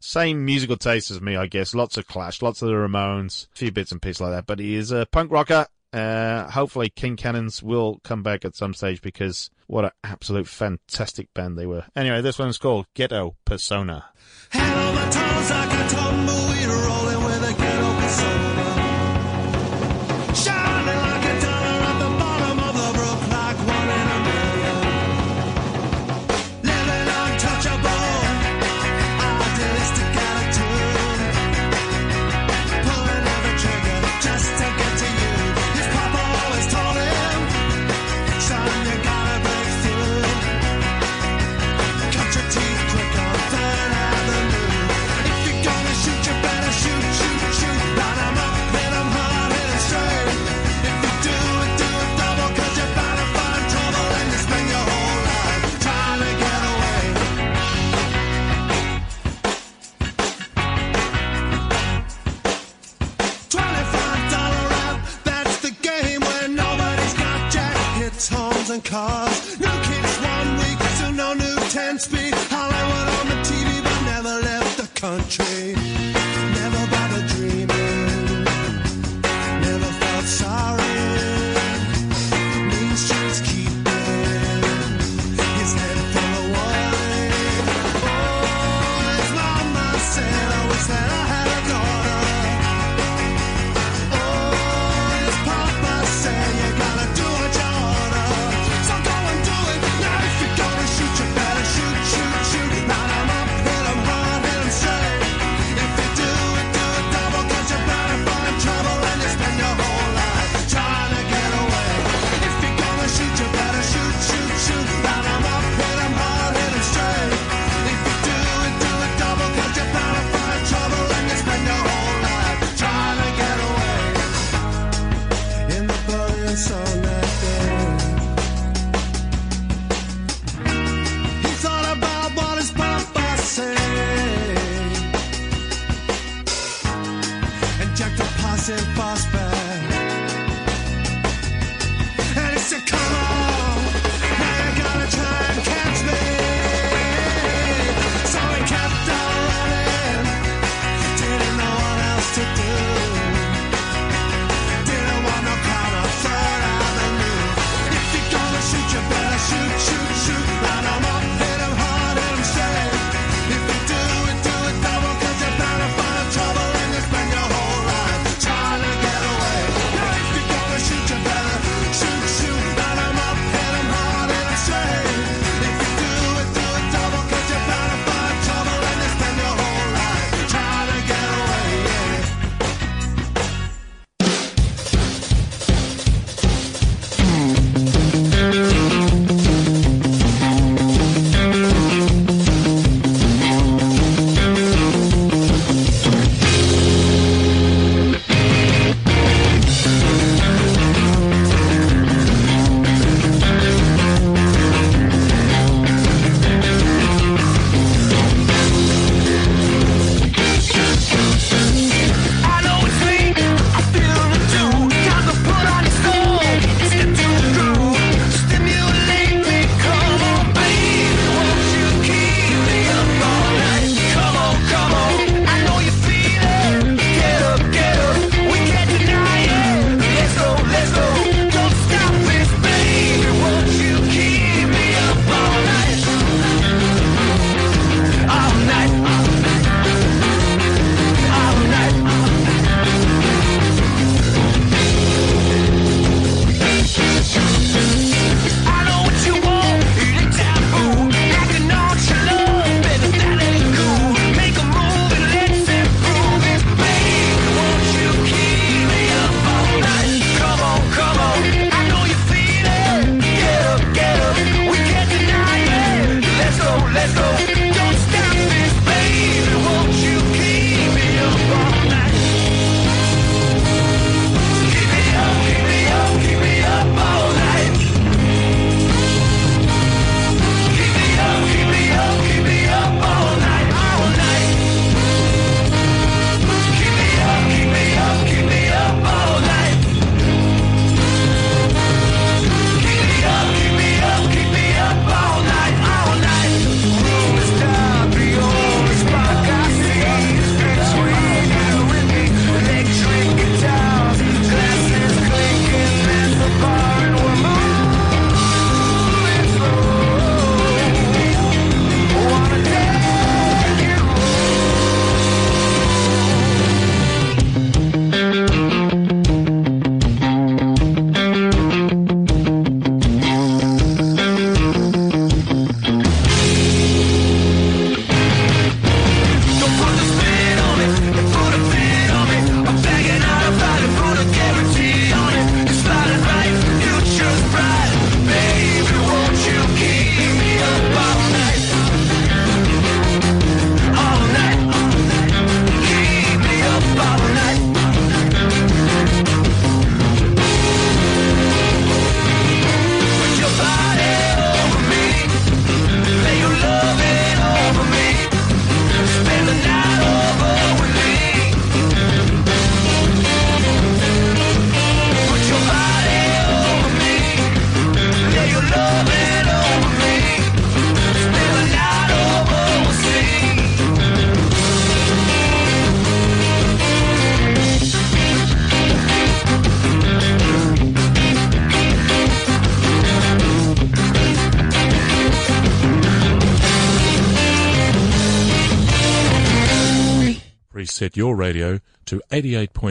same 0.00 0.44
musical 0.44 0.76
taste 0.76 1.10
as 1.10 1.20
me, 1.20 1.36
I 1.36 1.46
guess. 1.46 1.74
Lots 1.74 1.96
of 1.96 2.06
Clash, 2.06 2.42
lots 2.42 2.62
of 2.62 2.68
the 2.68 2.74
Ramones, 2.74 3.46
a 3.52 3.56
few 3.56 3.70
bits 3.70 3.92
and 3.92 4.02
pieces 4.02 4.20
like 4.20 4.32
that. 4.32 4.46
But 4.46 4.58
he 4.58 4.74
is 4.74 4.90
a 4.90 5.06
punk 5.06 5.30
rocker. 5.30 5.66
Uh, 5.92 6.50
hopefully 6.50 6.90
King 6.90 7.16
Cannons 7.16 7.62
will 7.62 8.00
come 8.04 8.22
back 8.22 8.44
at 8.44 8.54
some 8.54 8.74
stage 8.74 9.00
because 9.00 9.50
what 9.66 9.84
an 9.84 9.90
absolute 10.04 10.46
fantastic 10.46 11.32
band 11.34 11.58
they 11.58 11.66
were. 11.66 11.84
Anyway, 11.96 12.20
this 12.20 12.38
one's 12.38 12.58
called 12.58 12.86
Ghetto 12.94 13.36
Persona. 13.44 14.06
Tones 14.52 15.07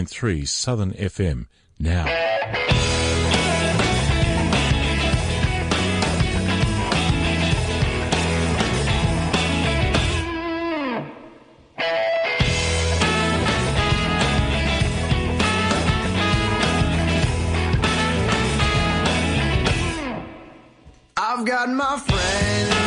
101.3 0.08 0.48
Southern 0.48 0.92
FM 0.94 1.48
now. 1.80 2.06
I've 21.20 21.46
got 21.46 21.70
my 21.70 22.00
friend 22.00 22.87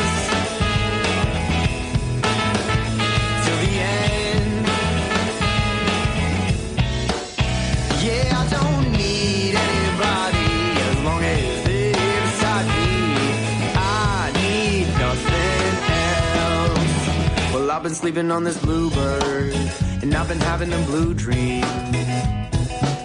sleeping 18.01 18.31
on 18.31 18.45
this 18.45 18.59
bluebird, 18.63 19.55
and 20.01 20.15
I've 20.15 20.27
been 20.27 20.41
having 20.41 20.73
a 20.73 20.79
blue 20.87 21.13
dream. 21.13 21.63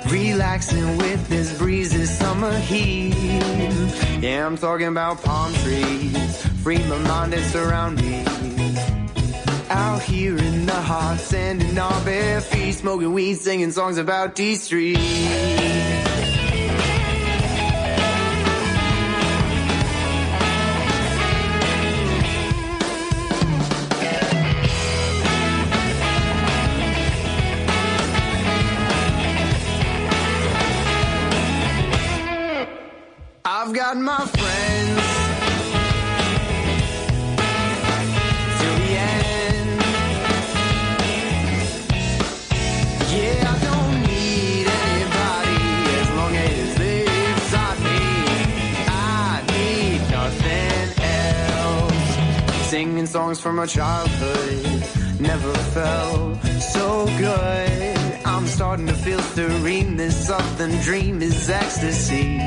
Relaxing 0.10 0.98
with 0.98 1.28
this 1.28 1.58
breezy 1.58 2.06
summer 2.06 2.58
heat. 2.60 3.14
Yeah, 4.22 4.46
I'm 4.46 4.58
talking 4.58 4.88
about 4.88 5.22
palm 5.22 5.54
trees, 5.56 6.48
free 6.64 6.78
my 6.78 6.98
mind 7.00 7.34
and 7.34 7.44
surround 7.52 7.98
me. 7.98 8.24
Out 9.70 10.02
here 10.02 10.38
in 10.38 10.66
the 10.66 10.82
hot 10.92 11.20
sand 11.20 11.62
and 11.62 11.78
our 11.78 12.06
bare 12.06 12.40
feet, 12.40 12.76
smoking 12.76 13.12
weed, 13.12 13.36
singing 13.36 13.72
songs 13.72 13.98
about 13.98 14.34
D 14.34 14.56
Street. 14.56 16.05
songs 53.36 53.42
from 53.42 53.56
my 53.56 53.66
childhood 53.66 55.20
never 55.20 55.54
felt 55.74 56.42
so 56.62 57.06
good. 57.18 57.96
I'm 58.26 58.48
starting 58.48 58.88
to 58.88 58.94
feel 58.94 59.20
serene. 59.20 59.98
This 59.98 60.28
southern 60.28 60.80
dream 60.82 61.22
is 61.22 61.50
ecstasy. 61.50 62.38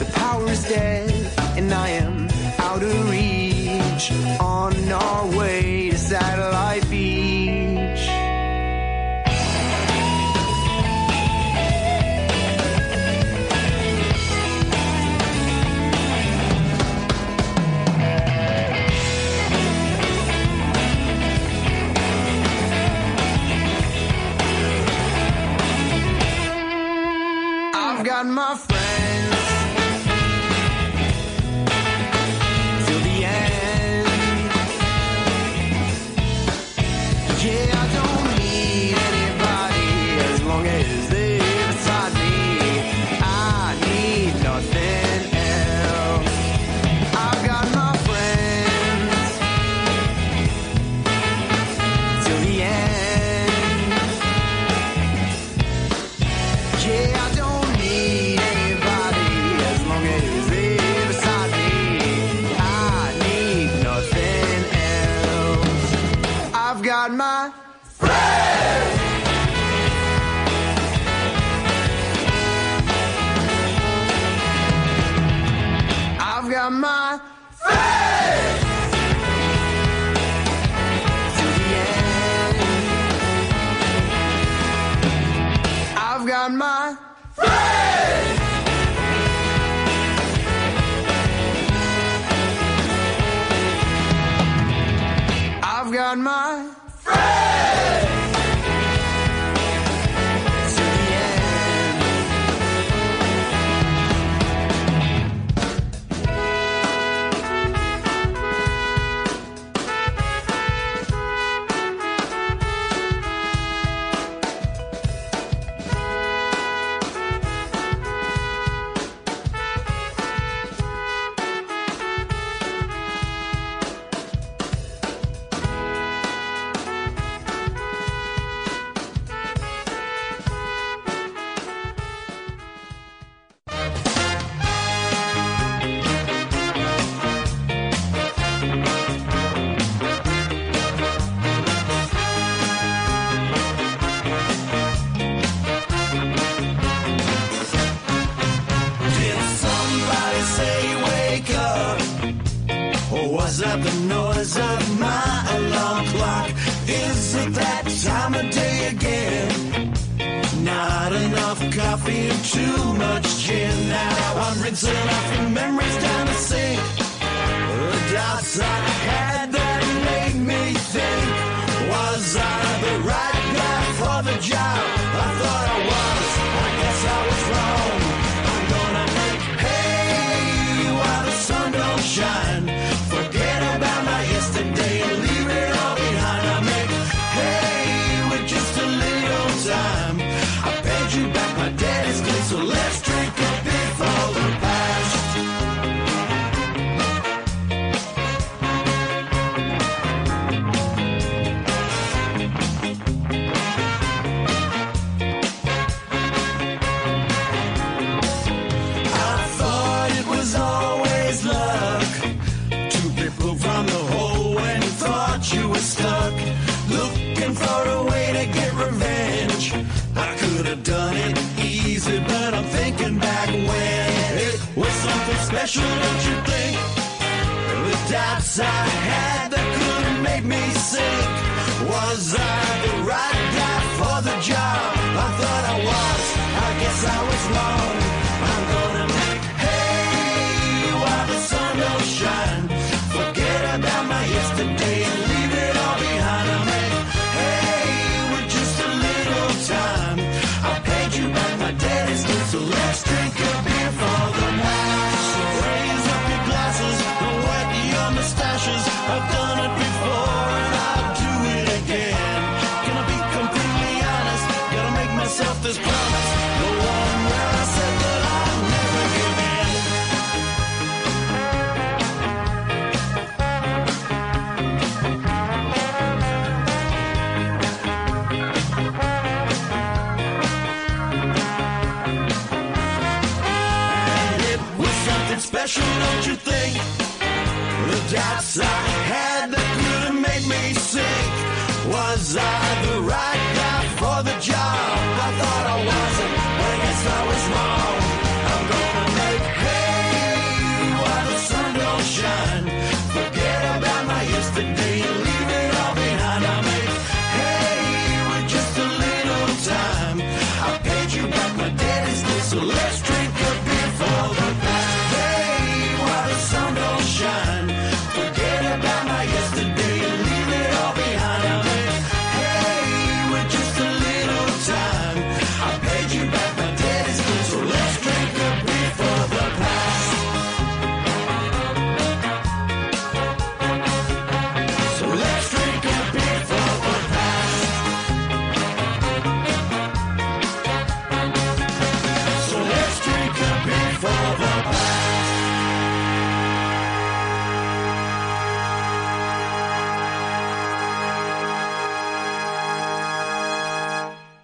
The 0.00 0.10
power 0.14 0.46
is 0.50 0.68
dead, 0.68 1.10
and 1.56 1.72
I 1.72 1.88
am 1.88 2.28
out 2.58 2.82
of 2.82 3.10
reach 3.10 4.12
on 4.40 4.74
our 4.92 5.26
way. 5.36 5.87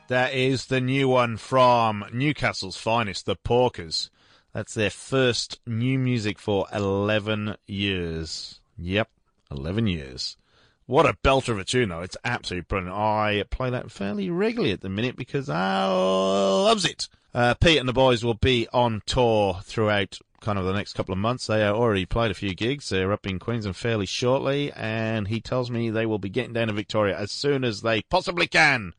That 0.08 0.34
is 0.34 0.66
the 0.66 0.82
new 0.82 1.08
one 1.08 1.38
from 1.38 2.04
Newcastle's 2.12 2.76
finest, 2.76 3.24
the 3.24 3.36
Porkers. 3.36 4.10
That's 4.52 4.74
their 4.74 4.90
first 4.90 5.60
new 5.66 5.98
music 5.98 6.38
for 6.38 6.66
11 6.74 7.56
years. 7.66 8.60
Yep, 8.76 9.08
11 9.50 9.86
years. 9.86 10.36
What 10.84 11.06
a 11.06 11.14
belter 11.14 11.48
of 11.48 11.58
a 11.58 11.64
tune, 11.64 11.88
though. 11.88 12.02
It's 12.02 12.18
absolutely 12.22 12.66
brilliant. 12.68 12.94
I 12.94 13.44
play 13.48 13.70
that 13.70 13.90
fairly 13.90 14.28
regularly 14.28 14.72
at 14.72 14.82
the 14.82 14.90
minute 14.90 15.16
because 15.16 15.48
I 15.48 15.90
loves 15.90 16.84
it. 16.84 17.08
Uh, 17.32 17.54
Pete 17.54 17.78
and 17.78 17.88
the 17.88 17.94
boys 17.94 18.22
will 18.22 18.34
be 18.34 18.68
on 18.74 19.00
tour 19.06 19.60
throughout 19.64 20.18
kind 20.42 20.58
of 20.58 20.66
the 20.66 20.74
next 20.74 20.92
couple 20.92 21.14
of 21.14 21.18
months. 21.18 21.46
They 21.46 21.64
already 21.64 22.04
played 22.04 22.30
a 22.30 22.34
few 22.34 22.54
gigs. 22.54 22.90
They're 22.90 23.12
up 23.12 23.26
in 23.26 23.38
Queensland 23.38 23.76
fairly 23.76 24.04
shortly, 24.04 24.70
and 24.72 25.28
he 25.28 25.40
tells 25.40 25.70
me 25.70 25.88
they 25.88 26.04
will 26.04 26.18
be 26.18 26.28
getting 26.28 26.52
down 26.52 26.68
to 26.68 26.74
Victoria 26.74 27.16
as 27.18 27.32
soon 27.32 27.64
as 27.64 27.80
they 27.80 28.02
possibly 28.02 28.46
can 28.46 28.92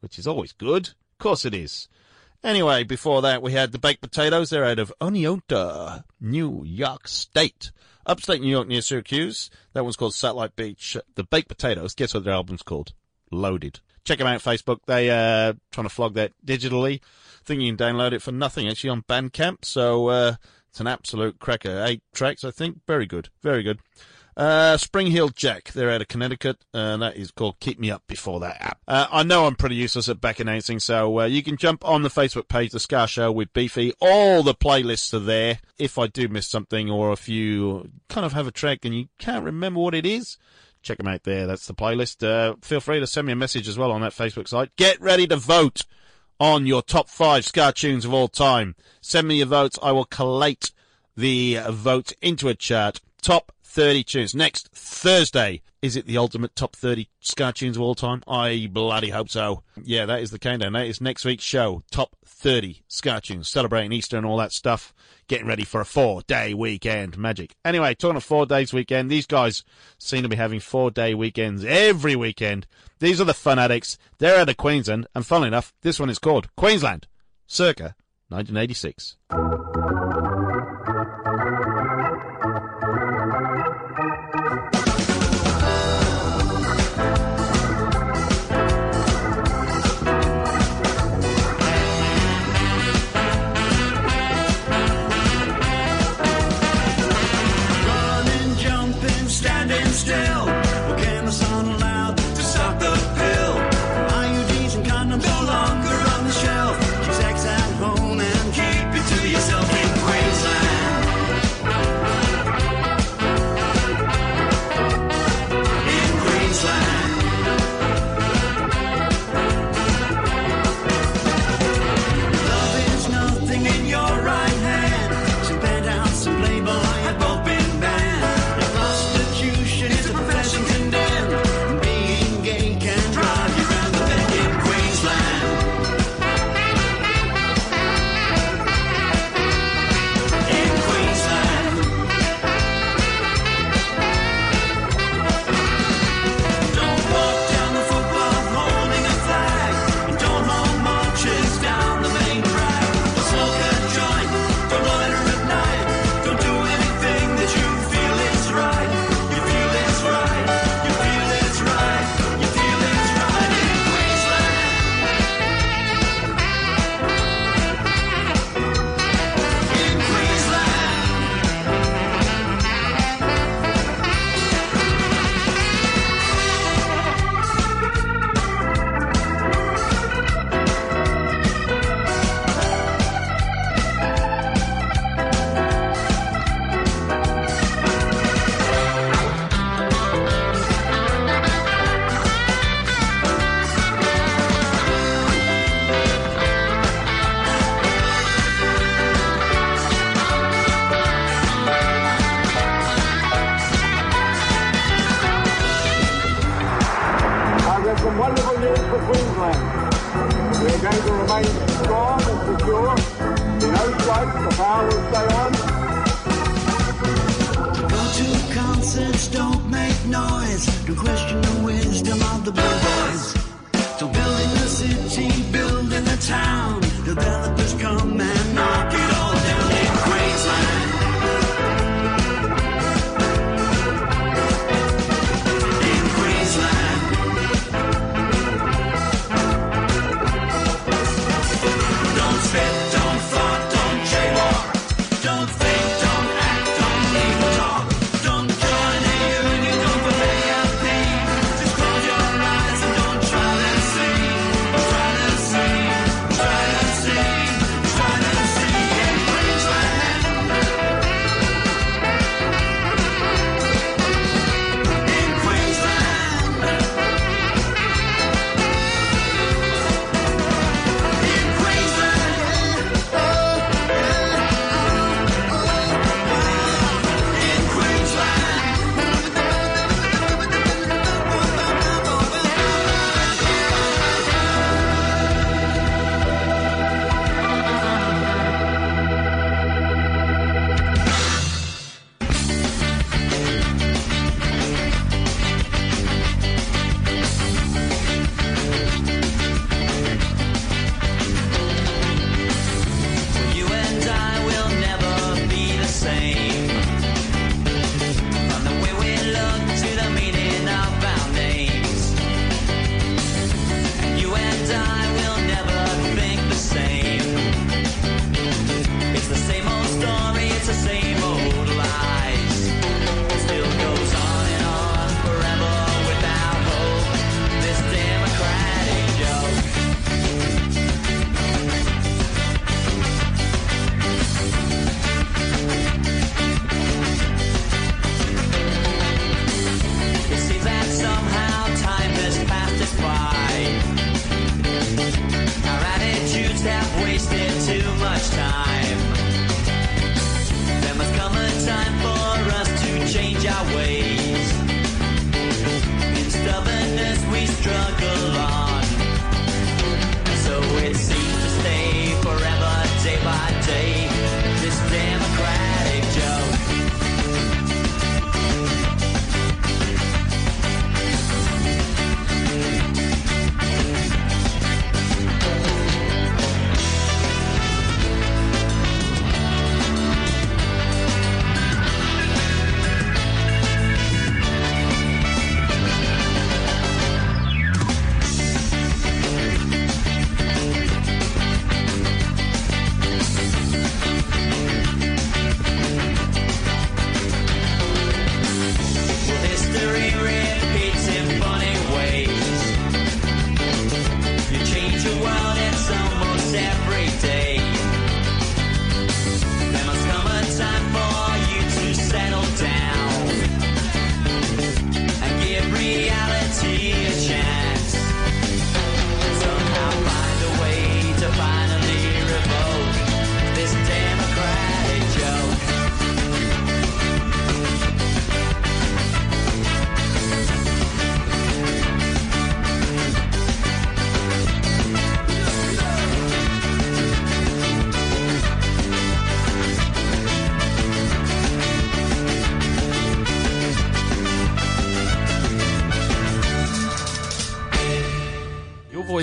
which 0.00 0.18
is 0.18 0.26
always 0.26 0.52
good. 0.52 0.88
Of 0.88 1.18
course 1.18 1.44
it 1.44 1.54
is. 1.54 1.88
Anyway, 2.42 2.84
before 2.84 3.20
that, 3.22 3.42
we 3.42 3.52
had 3.52 3.72
the 3.72 3.78
Baked 3.78 4.00
Potatoes. 4.00 4.50
They're 4.50 4.64
out 4.64 4.78
of 4.78 4.92
Oneonta, 5.00 6.04
New 6.20 6.64
York 6.64 7.06
State. 7.06 7.70
Upstate 8.06 8.40
New 8.40 8.48
York 8.48 8.66
near 8.66 8.80
Syracuse. 8.80 9.50
That 9.74 9.84
one's 9.84 9.96
called 9.96 10.14
Satellite 10.14 10.56
Beach. 10.56 10.96
The 11.14 11.24
Baked 11.24 11.48
Potatoes. 11.48 11.94
Guess 11.94 12.14
what 12.14 12.24
their 12.24 12.32
album's 12.32 12.62
called? 12.62 12.92
Loaded. 13.30 13.80
Check 14.04 14.18
them 14.18 14.26
out 14.26 14.40
Facebook. 14.40 14.78
They 14.86 15.10
uh 15.10 15.52
trying 15.70 15.86
to 15.86 15.94
flog 15.94 16.14
that 16.14 16.32
digitally. 16.44 17.00
I 17.00 17.44
think 17.44 17.60
you 17.60 17.74
can 17.74 17.94
download 17.94 18.12
it 18.12 18.22
for 18.22 18.32
nothing 18.32 18.66
actually 18.68 18.90
on 18.90 19.02
Bandcamp. 19.02 19.64
So 19.64 20.08
uh 20.08 20.34
it's 20.70 20.80
an 20.80 20.86
absolute 20.86 21.38
cracker. 21.38 21.84
Eight 21.86 22.02
tracks, 22.14 22.42
I 22.42 22.50
think. 22.50 22.80
Very 22.86 23.06
good. 23.06 23.28
Very 23.42 23.62
good. 23.62 23.80
Uh, 24.36 24.78
Jack, 25.34 25.72
they're 25.72 25.90
out 25.90 26.00
of 26.00 26.08
Connecticut, 26.08 26.58
and 26.72 27.02
that 27.02 27.16
is 27.16 27.30
called 27.30 27.60
Keep 27.60 27.78
Me 27.78 27.90
Up 27.90 28.02
before 28.06 28.40
that 28.40 28.60
app. 28.60 28.78
Uh, 28.86 29.06
I 29.10 29.22
know 29.22 29.46
I'm 29.46 29.56
pretty 29.56 29.74
useless 29.74 30.08
at 30.08 30.20
back 30.20 30.40
announcing, 30.40 30.78
so 30.78 31.20
uh, 31.20 31.24
you 31.26 31.42
can 31.42 31.56
jump 31.56 31.84
on 31.84 32.02
the 32.02 32.08
Facebook 32.08 32.48
page, 32.48 32.72
The 32.72 32.80
Ska 32.80 33.06
Show 33.06 33.30
with 33.32 33.52
Beefy. 33.52 33.92
All 34.00 34.42
the 34.42 34.54
playlists 34.54 35.12
are 35.12 35.18
there. 35.18 35.58
If 35.78 35.98
I 35.98 36.06
do 36.06 36.28
miss 36.28 36.48
something, 36.48 36.90
or 36.90 37.12
if 37.12 37.28
you 37.28 37.90
kind 38.08 38.24
of 38.24 38.32
have 38.32 38.46
a 38.46 38.52
track 38.52 38.84
and 38.84 38.94
you 38.94 39.08
can't 39.18 39.44
remember 39.44 39.80
what 39.80 39.94
it 39.94 40.06
is, 40.06 40.38
check 40.82 40.98
them 40.98 41.08
out 41.08 41.24
there. 41.24 41.46
That's 41.46 41.66
the 41.66 41.74
playlist. 41.74 42.26
Uh, 42.26 42.56
feel 42.62 42.80
free 42.80 43.00
to 43.00 43.06
send 43.06 43.26
me 43.26 43.32
a 43.32 43.36
message 43.36 43.68
as 43.68 43.78
well 43.78 43.92
on 43.92 44.00
that 44.00 44.12
Facebook 44.12 44.48
site. 44.48 44.74
Get 44.76 45.00
ready 45.00 45.26
to 45.26 45.36
vote 45.36 45.82
on 46.38 46.66
your 46.66 46.82
top 46.82 47.08
five 47.08 47.44
Ska 47.44 47.72
tunes 47.74 48.04
of 48.04 48.14
all 48.14 48.28
time. 48.28 48.74
Send 49.00 49.28
me 49.28 49.36
your 49.36 49.46
votes. 49.46 49.78
I 49.82 49.92
will 49.92 50.06
collate 50.06 50.72
the 51.16 51.58
votes 51.68 52.14
into 52.22 52.48
a 52.48 52.54
chart. 52.54 53.00
Top 53.20 53.52
30 53.70 54.02
tunes. 54.02 54.34
Next 54.34 54.68
Thursday, 54.74 55.62
is 55.80 55.94
it 55.94 56.04
the 56.06 56.18
ultimate 56.18 56.56
top 56.56 56.74
30 56.74 57.08
ska 57.20 57.52
tunes 57.52 57.76
of 57.76 57.82
all 57.82 57.94
time? 57.94 58.20
I 58.26 58.68
bloody 58.70 59.10
hope 59.10 59.28
so. 59.28 59.62
Yeah, 59.80 60.06
that 60.06 60.20
is 60.20 60.32
the 60.32 60.40
countdown. 60.40 60.72
That 60.72 60.88
is 60.88 61.00
next 61.00 61.24
week's 61.24 61.44
show. 61.44 61.84
Top 61.92 62.16
30 62.26 62.82
ska 62.88 63.20
tunes. 63.20 63.48
Celebrating 63.48 63.92
Easter 63.92 64.16
and 64.16 64.26
all 64.26 64.38
that 64.38 64.50
stuff. 64.50 64.92
Getting 65.28 65.46
ready 65.46 65.62
for 65.62 65.80
a 65.80 65.84
four 65.84 66.22
day 66.22 66.52
weekend. 66.52 67.16
Magic. 67.16 67.54
Anyway, 67.64 67.94
talking 67.94 68.16
of 68.16 68.24
four 68.24 68.44
days 68.44 68.72
weekend, 68.72 69.08
these 69.08 69.26
guys 69.26 69.62
seem 69.98 70.24
to 70.24 70.28
be 70.28 70.34
having 70.34 70.58
four 70.58 70.90
day 70.90 71.14
weekends 71.14 71.64
every 71.64 72.16
weekend. 72.16 72.66
These 72.98 73.20
are 73.20 73.24
the 73.24 73.32
Funaddicts. 73.32 73.96
They're 74.18 74.40
out 74.40 74.48
of 74.48 74.56
Queensland, 74.56 75.06
and 75.14 75.24
funnily 75.24 75.48
enough, 75.48 75.72
this 75.82 76.00
one 76.00 76.10
is 76.10 76.18
called 76.18 76.48
Queensland, 76.56 77.06
circa 77.46 77.94
1986. 78.30 79.16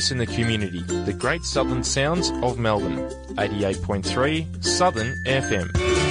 voice 0.07 0.11
in 0.11 0.17
the 0.17 0.25
community, 0.25 0.81
the 1.05 1.13
Great 1.13 1.43
Southern 1.43 1.83
Sounds 1.83 2.31
of 2.43 2.57
Melbourne, 2.57 3.09
88.3 3.35 4.63
Southern 4.63 5.15
FM. 5.25 6.06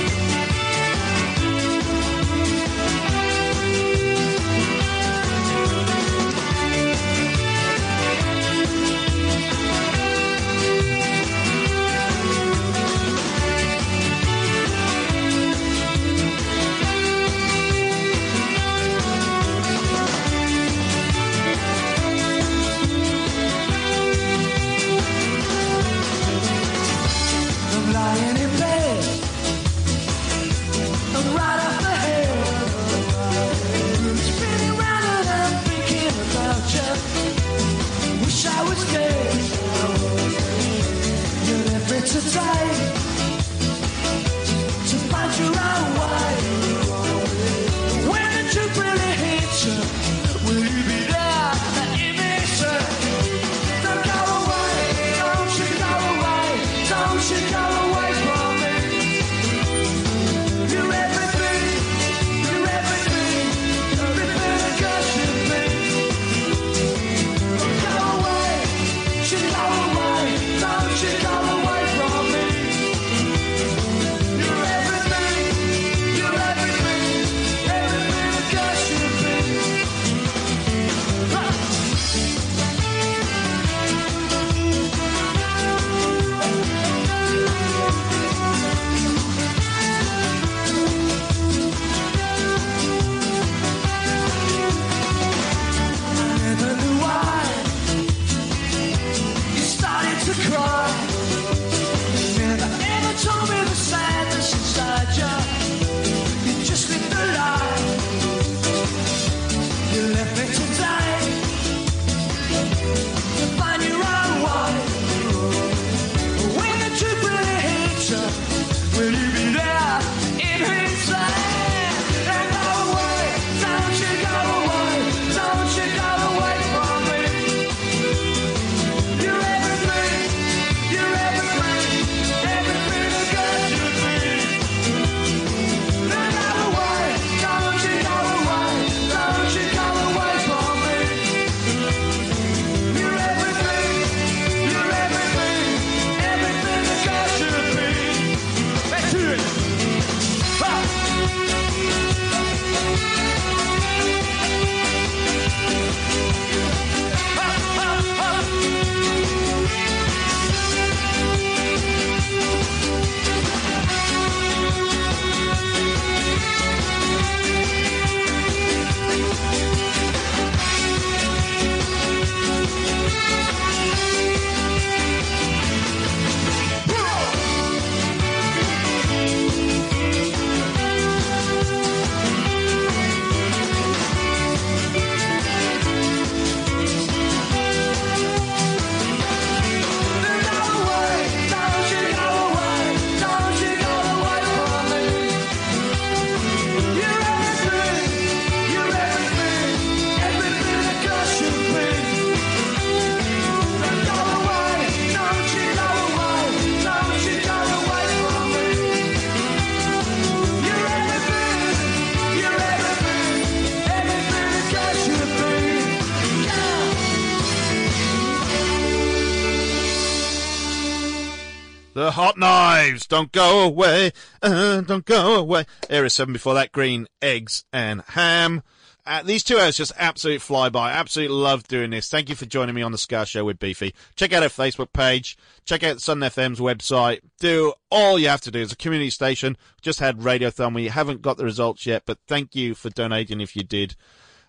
Don't 223.07 223.33
go 223.33 223.61
away, 223.61 224.12
uh, 224.43 224.81
don't 224.81 225.05
go 225.05 225.37
away. 225.37 225.65
Area 225.89 226.11
7 226.11 226.33
before 226.33 226.55
that, 226.55 226.73
Green 226.73 227.07
Eggs 227.23 227.65
and 227.73 228.03
Ham. 228.09 228.62
Uh, 229.07 229.23
these 229.23 229.45
two 229.45 229.57
hours 229.57 229.77
just 229.77 229.93
absolute 229.97 230.41
flyby. 230.41 230.93
Absolutely 230.93 231.37
love 231.37 231.69
doing 231.69 231.91
this. 231.91 232.11
Thank 232.11 232.28
you 232.28 232.35
for 232.35 232.45
joining 232.45 232.74
me 232.74 232.83
on 232.83 232.91
the 232.91 232.99
Ska 232.99 233.24
Show 233.24 233.45
with 233.45 233.61
Beefy. 233.61 233.95
Check 234.16 234.33
out 234.33 234.43
our 234.43 234.49
Facebook 234.49 234.93
page. 234.93 235.39
Check 235.65 235.85
out 235.85 236.01
Sun 236.01 236.19
FM's 236.19 236.59
website. 236.59 237.20
Do 237.39 237.74
all 237.89 238.19
you 238.19 238.28
have 238.28 238.41
to 238.43 238.51
do. 238.51 238.62
It's 238.62 238.73
a 238.73 238.77
community 238.77 239.11
station. 239.11 239.57
Just 239.81 240.01
had 240.01 240.19
Radiothon. 240.19 240.74
We 240.74 240.89
haven't 240.89 241.23
got 241.23 241.37
the 241.37 241.45
results 241.45 241.87
yet, 241.87 242.03
but 242.05 242.19
thank 242.27 242.57
you 242.57 242.74
for 242.74 242.91
donating 242.91 243.41
if 243.41 243.55
you 243.55 243.62
did. 243.62 243.95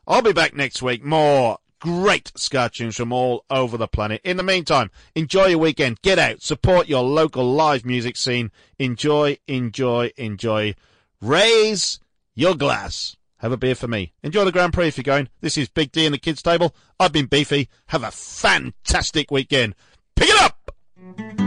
I'll 0.08 0.24
be 0.24 0.34
back 0.34 0.56
next 0.56 0.82
week. 0.82 1.04
More 1.04 1.60
great 1.80 2.32
tunes 2.74 2.96
from 2.96 3.12
all 3.12 3.46
over 3.50 3.78
the 3.78 3.88
planet. 3.88 4.22
In 4.24 4.38
the 4.38 4.44
meantime, 4.44 4.92
enjoy 5.16 5.48
your 5.48 5.60
weekend. 5.60 6.02
Get 6.02 6.20
out. 6.20 6.42
Support 6.42 6.88
your 6.88 7.04
local 7.04 7.46
live 7.52 7.86
music 7.86 8.18
scene. 8.18 8.52
Enjoy, 8.80 9.38
enjoy, 9.48 10.12
enjoy. 10.18 10.76
Raise 11.22 12.00
your 12.36 12.56
glass. 12.56 13.18
Have 13.38 13.52
a 13.52 13.58
beer 13.58 13.76
for 13.76 13.88
me. 13.88 14.14
Enjoy 14.24 14.46
the 14.46 14.52
Grand 14.52 14.74
Prix 14.74 14.88
if 14.88 14.98
you're 14.98 15.04
going. 15.04 15.30
This 15.42 15.58
is 15.58 15.70
Big 15.70 15.92
D 15.92 16.06
and 16.06 16.14
the 16.14 16.20
Kids 16.20 16.42
Table. 16.42 16.76
I've 17.00 17.14
been 17.14 17.28
Beefy. 17.28 17.70
Have 17.88 18.04
a 18.04 18.12
fantastic 18.12 19.30
weekend. 19.30 19.76
Pick 20.16 20.30
it 20.30 20.42
up! 20.42 21.47